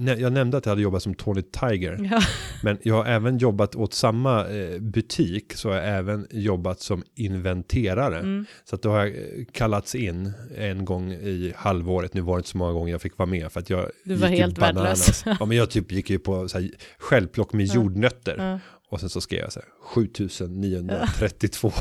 [0.08, 2.22] eh, jag nämnde att jag hade jobbat som Tony Tiger, Ja.
[2.64, 7.04] men jag har även jobbat åt samma eh, butik, så har jag även jobbat som
[7.16, 8.20] inventerare.
[8.20, 8.46] Mm.
[8.66, 12.40] Så att då har jag eh, kallats in en gång i halvåret, nu var det
[12.40, 14.60] inte så många gånger jag fick vara med för att jag Du var gick helt
[14.60, 15.10] bananas.
[15.26, 15.38] värdelös.
[15.40, 18.36] Ja, men jag typ gick ju på så här, självplock med jordnötter.
[18.38, 18.60] Ja.
[18.90, 21.72] Och sen så skrev jag så här, 7932.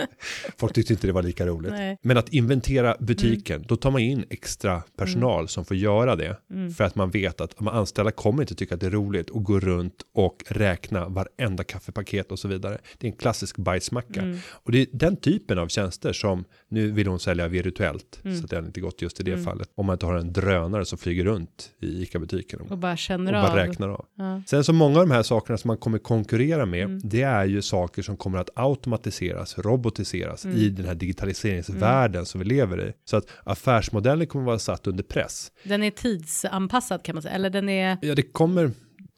[0.58, 1.72] Folk tyckte inte det var lika roligt.
[1.72, 1.98] Nej.
[2.02, 6.36] Men att inventera butiken, då tar man in extra personal som får göra det.
[6.76, 9.44] För att man vet att de anställda kommer inte tycka att det är roligt att
[9.44, 12.78] gå runt och räkna varenda kaffepaket och så vidare.
[12.98, 14.38] Det är en klassisk bajsmacka.
[14.50, 18.20] Och det är den typen av tjänster som nu vill hon sälja virtuellt.
[18.22, 19.68] Så att det har inte gått just i det fallet.
[19.74, 22.60] Om man inte har en drönare som flyger runt i ICA-butiken.
[22.60, 23.46] Och bara känner och av.
[23.48, 24.06] bara räknar av.
[24.16, 24.42] Ja.
[24.46, 27.00] Sen så många av de här sakerna som man kommer konkurrera med, Mm.
[27.04, 30.56] det är ju saker som kommer att automatiseras, robotiseras Mm.
[30.56, 32.92] i den här digitaliseringsvärlden som vi lever i.
[33.04, 35.52] Så att affärsmodellen kommer vara satt under press.
[35.64, 37.98] Den är tidsanpassad kan man säga, eller den är...
[38.02, 38.70] Ja, det kommer,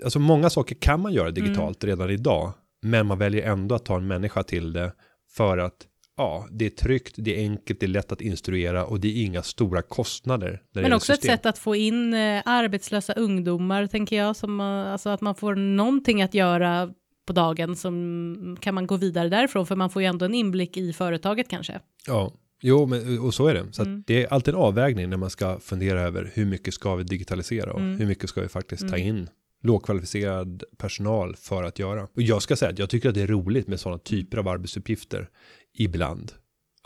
[0.05, 1.35] alltså många saker kan man göra Mm.
[1.45, 2.53] digitalt redan idag,
[2.83, 4.93] men man väljer ändå att ta en människa till det
[5.31, 5.75] för att
[6.17, 9.25] Ja, det är tryggt, det är enkelt, det är lätt att instruera och det är
[9.25, 10.63] inga stora kostnader.
[10.73, 15.09] Men också ett sätt att få in eh, arbetslösa ungdomar, tänker jag, som, eh, alltså
[15.09, 16.91] att man får någonting att göra
[17.27, 20.77] på dagen som kan man gå vidare därifrån, för man får ju ändå en inblick
[20.77, 21.81] i företaget kanske.
[22.07, 23.67] Ja, jo, men, och så är det.
[23.73, 24.05] Så Mm.
[24.07, 27.73] det är alltid en avvägning när man ska fundera över hur mycket ska vi digitalisera
[27.73, 27.99] och Mm.
[27.99, 29.29] hur mycket ska vi faktiskt ta in
[29.63, 32.03] lågkvalificerad personal för att göra.
[32.03, 34.49] Och jag ska säga att jag tycker att det är roligt med sådana typer av
[34.49, 35.29] arbetsuppgifter
[35.75, 36.33] ibland.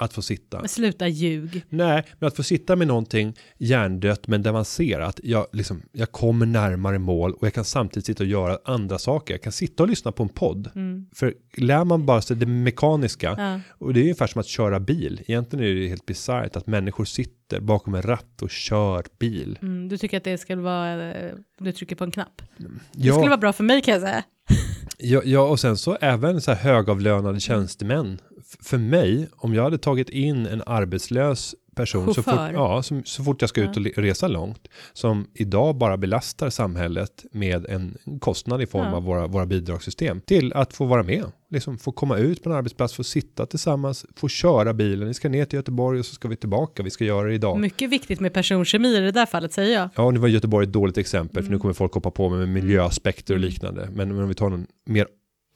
[0.00, 0.58] Att få sitta.
[0.58, 1.62] Men sluta ljug.
[1.68, 5.82] Nej, men att få sitta med någonting hjärndött men där man ser att jag, liksom,
[5.92, 9.34] jag kommer närmare mål och jag kan samtidigt sitta och göra andra saker.
[9.34, 10.70] Jag kan sitta och lyssna på en podd.
[11.14, 13.52] För lär man bara sig det mekaniska Mm.
[13.52, 13.60] Ja.
[13.86, 15.20] och det är ungefär som att köra bil.
[15.26, 19.58] Egentligen är det helt bisarrt att människor sitter bakom en ratt och kör bil.
[19.62, 22.42] Mm, du tycker att det skulle vara, eh, du trycker på en knapp.
[22.56, 24.22] Det Ja, skulle vara bra för mig kan jag säga.
[24.98, 28.18] ja, ja, och sen så även så här högavlönade tjänstemän.
[28.62, 33.24] För mig, om jag hade tagit in en arbetslös person så fort, ja, som, så
[33.24, 38.62] fort jag ska ut och resa långt, som idag bara belastar samhället med en kostnad
[38.62, 38.96] i form Ja.
[38.96, 42.56] av våra, våra bidragssystem, till att få vara med, liksom få komma ut på en
[42.56, 46.28] arbetsplats, få sitta tillsammans, få köra bilen, vi ska ner till Göteborg och så ska
[46.28, 47.58] vi tillbaka, vi ska göra det idag.
[47.60, 49.88] Mycket viktigt med personkemi i det där fallet säger jag.
[49.96, 51.46] Ja, nu var Göteborg ett dåligt exempel, Mm.
[51.46, 53.88] för nu kommer folk hoppa på med miljöaspekter och liknande.
[53.92, 55.06] Men, men om vi tar någon mer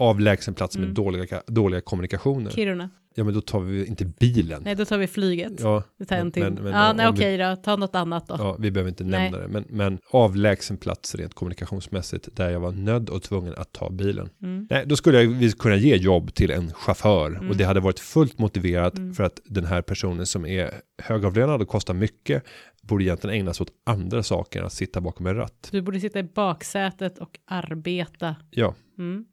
[0.03, 0.95] avlägsen plats med Mm.
[0.95, 2.51] dåliga, dåliga kommunikationer.
[2.51, 2.91] Kiruna.
[3.15, 4.63] Ja, men då tar vi inte bilen.
[4.65, 5.53] Nej, då tar vi flyget.
[5.61, 7.57] Ja, Det tar en men- men- ja, nej, vi- okej då.
[7.57, 8.35] Ta något annat då.
[8.39, 9.23] Ja, vi behöver inte Nej.
[9.31, 13.73] nämna det, men, men avlägsen plats rent kommunikationsmässigt där jag var nödd och tvungen att
[13.73, 14.29] ta bilen.
[14.43, 14.67] Mm.
[14.71, 17.51] Nej, då skulle jag vi kunna ge jobb till en chaufför Mm.
[17.51, 19.15] och det hade varit fullt motiverat Mm.
[19.15, 20.71] för att den här personen som är
[21.03, 22.45] högavlönad och kostar mycket
[22.83, 25.69] borde egentligen ägna sig åt andra saker än att sitta bakom en ratt.
[25.73, 28.37] Du borde sitta i baksätet och arbeta.
[28.51, 29.25] Ja, Mm.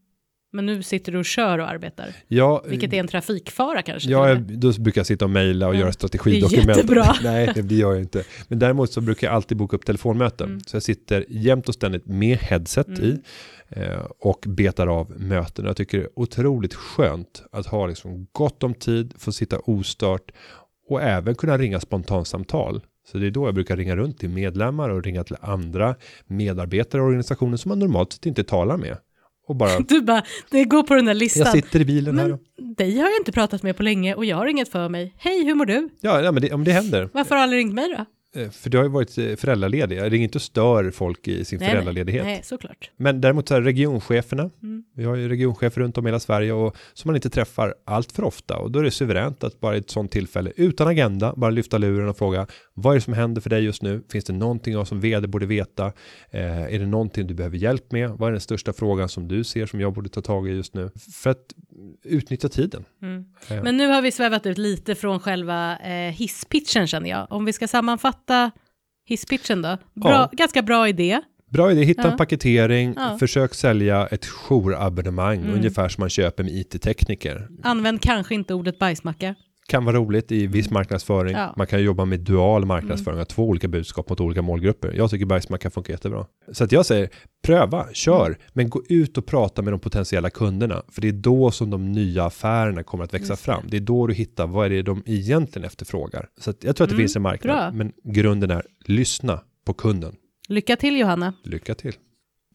[0.52, 2.08] Men nu sitter du och kör och arbetar.
[2.28, 4.10] ja Vilket är en trafikfara kanske.
[4.10, 5.80] Ja, jag, då brukar jag sitta och mejla och Ja.
[5.80, 6.68] göra Det är strategidokument.
[6.78, 7.16] jättebra.
[7.24, 8.24] Nej, det gör jag inte.
[8.48, 10.48] Men däremot så brukar jag alltid boka upp telefonmöten.
[10.50, 10.60] Mm.
[10.60, 13.04] Så jag sitter jämt och ständigt med headset Mm.
[13.04, 13.20] i
[13.70, 15.66] eh, och betar av möten.
[15.66, 20.32] Jag tycker det är otroligt skönt att ha liksom gott om tid, få sitta ostört
[20.90, 22.82] och även kunna ringa spontansamtal.
[23.12, 25.96] Så det är då jag brukar ringa runt till medlemmar och ringa till andra
[26.28, 28.98] medarbetare och organisationer som man normalt sett inte talar med.
[29.50, 31.52] Och bara, Du bara, det går på den där jag listan.
[31.52, 32.24] sitter i bilen här.
[32.28, 32.40] Men Och,
[32.78, 35.14] dig har jag inte pratat med på länge och jag har inget för mig.
[35.18, 35.90] Hej, hur mår du?
[36.02, 37.10] ja, ja, men det, om det händer.
[37.14, 38.06] Varför har du aldrig ringt mig då?
[38.42, 39.98] Eh, För det har ju varit eh, föräldraledig.
[39.98, 42.26] Jag ringer inte och stör folk i sin Nej, föräldraledighet.
[42.26, 42.92] Nej, såklart.
[42.98, 44.50] Men däremot så här regioncheferna.
[44.64, 44.84] Mm.
[44.96, 48.12] Vi har ju regionchefer runt om i hela Sverige och som man inte träffar allt
[48.12, 48.58] för ofta.
[48.58, 51.78] Och då är det suveränt att bara i ett sånt tillfälle utan agenda bara lyfta
[51.78, 52.48] luren och fråga
[52.82, 54.04] vad är det som händer för dig just nu?
[54.12, 55.86] Finns det någonting jag som vd borde veta?
[56.32, 58.10] Eh, är det någonting du behöver hjälp med?
[58.10, 60.74] Vad är den största frågan som du ser som jag borde ta tag i just
[60.74, 60.92] nu?
[61.14, 61.46] För att
[62.04, 62.86] utnyttja tiden.
[63.02, 63.26] Mm.
[63.50, 67.28] Eh, Men nu har vi svävat ut lite från själva eh, hisspitchen känner jag.
[67.32, 68.52] Om vi ska sammanfatta
[69.06, 69.78] hisspitchen då.
[69.94, 70.30] Bra, Ja.
[70.32, 71.22] Ganska bra idé.
[71.52, 72.12] Bra idé, hitta Ja.
[72.12, 73.18] en paketering, Ja.
[73.20, 75.54] försök sälja ett jourabonnemang, Mm.
[75.56, 77.48] ungefär som man köper med IT-tekniker.
[77.64, 79.36] Använd kanske inte ordet bajsmacka.
[79.70, 81.34] Kan vara roligt i viss marknadsföring.
[81.34, 81.54] Ja.
[81.58, 83.26] Man kan jobba med dual marknadsföring, mm.
[83.26, 84.94] två olika budskap mot olika målgrupper.
[84.98, 86.26] Jag tycker bajsmacka funkar jättebra.
[86.52, 87.10] Så att jag säger,
[87.44, 88.38] pröva, kör, Mm.
[88.54, 90.84] men gå ut och prata med de potentiella kunderna.
[90.92, 93.52] För det är då som de nya affärerna kommer att växa Just det.
[93.52, 93.64] fram.
[93.68, 96.28] Det är då du hittar vad är det de egentligen efterfrågar.
[96.40, 97.72] Så att jag tror att det Mm, finns en marknad, bra.
[97.72, 100.16] men grunden är lyssna på kunden.
[100.48, 101.34] Lycka till Johanna.
[101.44, 101.94] Lycka till.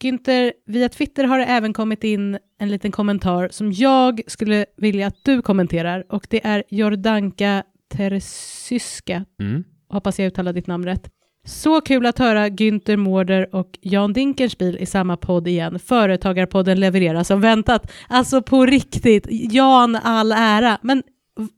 [0.01, 5.07] Günther, via Twitter har det även kommit in en liten kommentar som jag skulle vilja
[5.07, 7.62] att du kommenterar och det är Jordanka
[7.97, 9.64] Tersyska, Mm.
[9.88, 11.09] hoppas jag uttalar ditt namn rätt.
[11.47, 15.78] Så kul att höra Günther Mårder och Jan Dinkelspiel i samma podd igen.
[15.78, 17.92] Företagarpodden levererar som väntat.
[18.09, 20.78] Alltså på riktigt, Jan all ära.
[20.82, 21.03] Men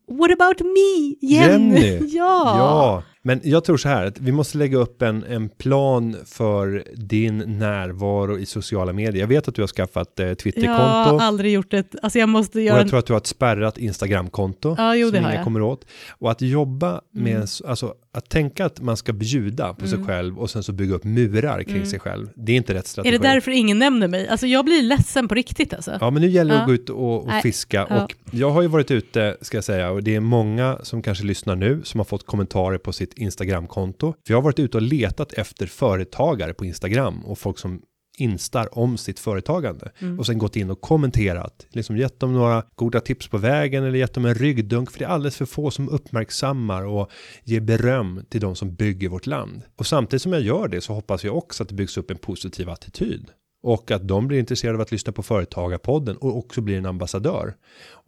[0.08, 1.26] what about me?
[1.28, 1.80] Jenny?
[1.80, 1.98] Jenny.
[2.16, 2.42] ja.
[2.58, 6.84] Ja, men jag tror så här att vi måste lägga upp en, en plan för
[6.94, 9.20] din närvaro i sociala medier.
[9.20, 10.80] Jag vet att du har skaffat eh, Jag Twitterkonto.
[10.82, 11.94] har aldrig gjort det.
[12.02, 12.88] Alltså jag måste Och göra jag en...
[12.88, 15.44] tror att du har ett spärrat Instagramkonto Ja, jo, som ingen jag.
[15.44, 15.84] kommer åt.
[16.10, 17.42] Och att jobba med, Mm.
[17.42, 20.06] s- alltså att tänka att man ska bjuda på sig Mm.
[20.06, 21.86] själv och sen så bygga upp murar kring Mm.
[21.86, 22.28] sig själv.
[22.34, 23.18] Det är inte rätt Är strategi.
[23.18, 24.28] det därför ingen nämner mig?
[24.28, 25.98] Alltså jag blir ledsen på riktigt alltså.
[26.00, 26.60] Ja, men nu gäller det Ja.
[26.62, 27.86] att gå ut och, och fiska.
[27.90, 28.02] Ja.
[28.04, 31.24] Och jag har ju varit ute, ska jag säga, och det är många som kanske
[31.24, 34.14] lyssnar nu som har fått kommentarer på sitt Instagramkonto.
[34.26, 37.82] För jag har varit ute och letat efter företagare på Instagram och folk som
[38.18, 40.18] instar om sitt företagande Mm.
[40.18, 43.98] och sen gått in och kommenterat, liksom gett dem några goda tips på vägen eller
[43.98, 47.10] gett dem en ryggdunk för det är alldeles för få som uppmärksammar och
[47.44, 49.62] ger beröm till de som bygger vårt land.
[49.76, 52.18] Och samtidigt som jag gör det så hoppas jag också att det byggs upp en
[52.18, 53.30] positiv attityd
[53.66, 57.54] och att de blir intresserade av att lyssna på företagarpodden och också blir en ambassadör.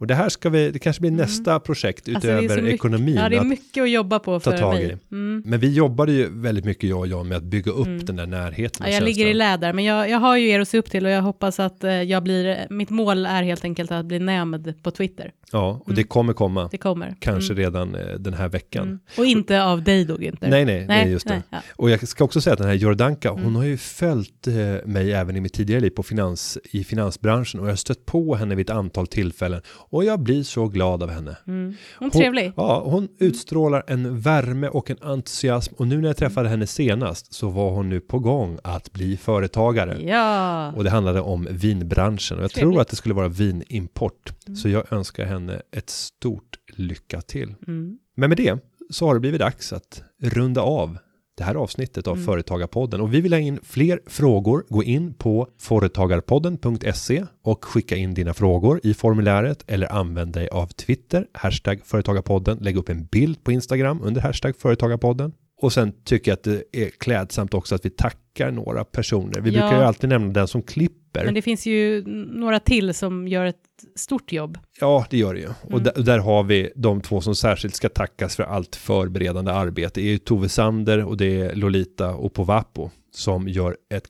[0.00, 2.16] Och det här ska vi, det kanske blir nästa projekt Mm.
[2.16, 3.14] Alltså, det utöver så mycket- ekonomin.
[3.14, 4.96] Ja, det är mycket att jobba på ta för tag mig.
[5.12, 5.42] Mm.
[5.46, 8.04] men vi jobbade ju väldigt mycket jag och jag med att bygga upp Mm.
[8.04, 8.86] den där närheten.
[8.88, 11.06] Ja, jag ligger i läder, men jag, jag har ju er att se upp till
[11.06, 14.82] och jag hoppas att eh, jag blir, mitt mål är helt enkelt att bli nämnd
[14.82, 15.32] på Twitter.
[15.52, 16.68] Ja, och det kommer komma.
[16.70, 17.16] Det kommer.
[17.20, 17.64] Kanske Mm.
[17.64, 18.86] redan eh, den här veckan.
[18.86, 18.98] Mm.
[19.18, 20.48] Och inte av dig då Günther.
[20.50, 21.34] Nej, nej, nej, just det.
[21.34, 21.58] nej, ja.
[21.76, 23.54] Och jag ska också säga att den här Jordanka, hon Mm.
[23.56, 24.54] har ju följt eh,
[24.86, 28.34] mig även i mitt tidigare liv på finans, i finansbranschen och jag har stött på
[28.34, 31.36] henne vid ett antal tillfällen och jag blir så glad av henne.
[31.46, 31.74] Mm.
[31.98, 32.52] Hon är trevlig.
[32.56, 37.34] Ja, hon utstrålar en värme och en entusiasm och nu när jag träffade henne senast
[37.34, 40.02] så var hon nu på gång att bli företagare.
[40.02, 40.72] Ja.
[40.72, 42.72] Och det handlade om vinbranschen och jag Trevligt.
[42.72, 44.32] tror att det skulle vara vinimport.
[44.46, 44.56] Mm.
[44.56, 47.54] Så jag önskar henne ett stort lycka till.
[47.66, 47.98] Mm.
[48.16, 48.58] Men med det
[48.90, 50.98] så har det blivit dags att runda av
[51.38, 52.26] det här avsnittet av Mm.
[52.26, 54.64] Företagarpodden och vi vill ha in fler frågor.
[54.68, 60.66] Gå in på företagarpodden.se och skicka in dina frågor i formuläret eller använd dig av
[60.66, 62.58] Twitter, hashtag Företagarpodden.
[62.60, 65.32] Lägg upp en bild på Instagram under hashtag Företagarpodden.
[65.60, 69.40] Och sen tycker jag att det är klädsamt också att vi tackar några personer.
[69.40, 69.60] Vi Ja.
[69.60, 70.94] brukar ju alltid nämna den som klipper.
[71.24, 73.56] Men det finns ju några till som gör ett
[73.96, 74.58] stort jobb.
[74.80, 75.48] Ja, det gör det ju.
[75.62, 75.82] Och Mm.
[75.82, 80.00] där, där har vi de två som särskilt ska tackas för allt förberedande arbete.
[80.00, 84.04] Det är ju Tove Sander och det är Lolita och Povapo som gör ett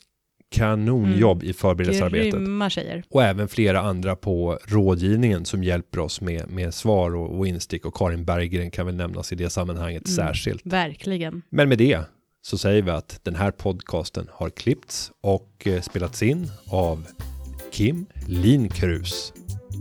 [0.50, 2.32] kanonjobb i förberedelsearbetet.
[2.32, 3.02] Grymma tjejer.
[3.10, 7.86] Och även flera andra på rådgivningen som hjälper oss med, med svar och, och instick.
[7.86, 10.66] Och Karin Berggren kan väl nämnas i det sammanhanget särskilt.
[10.66, 11.42] Verkligen.
[11.50, 12.00] Men med det
[12.48, 17.06] så säger vi att den här podcasten har klippts och eh, spelats in av
[17.72, 19.32] Kim Linkrus.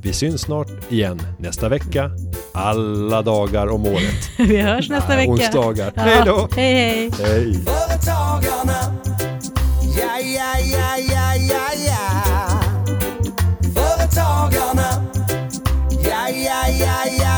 [0.04, 2.12] Vi syns snart igen nästa vecka,
[2.54, 4.30] alla dagar om året.
[4.38, 5.32] Vi hörs nästa vecka.
[5.32, 5.94] Onsdagar.
[5.96, 6.02] Ja.
[6.02, 6.50] Hej då!
[6.56, 7.12] Hej hej.
[7.24, 7.54] Hej!
[7.54, 8.98] Företagarna.
[10.00, 12.60] Ja, ja, ja, ja, ja, ja.
[13.76, 15.08] Företagarna.
[16.04, 17.37] Ja, ja, ja, ja.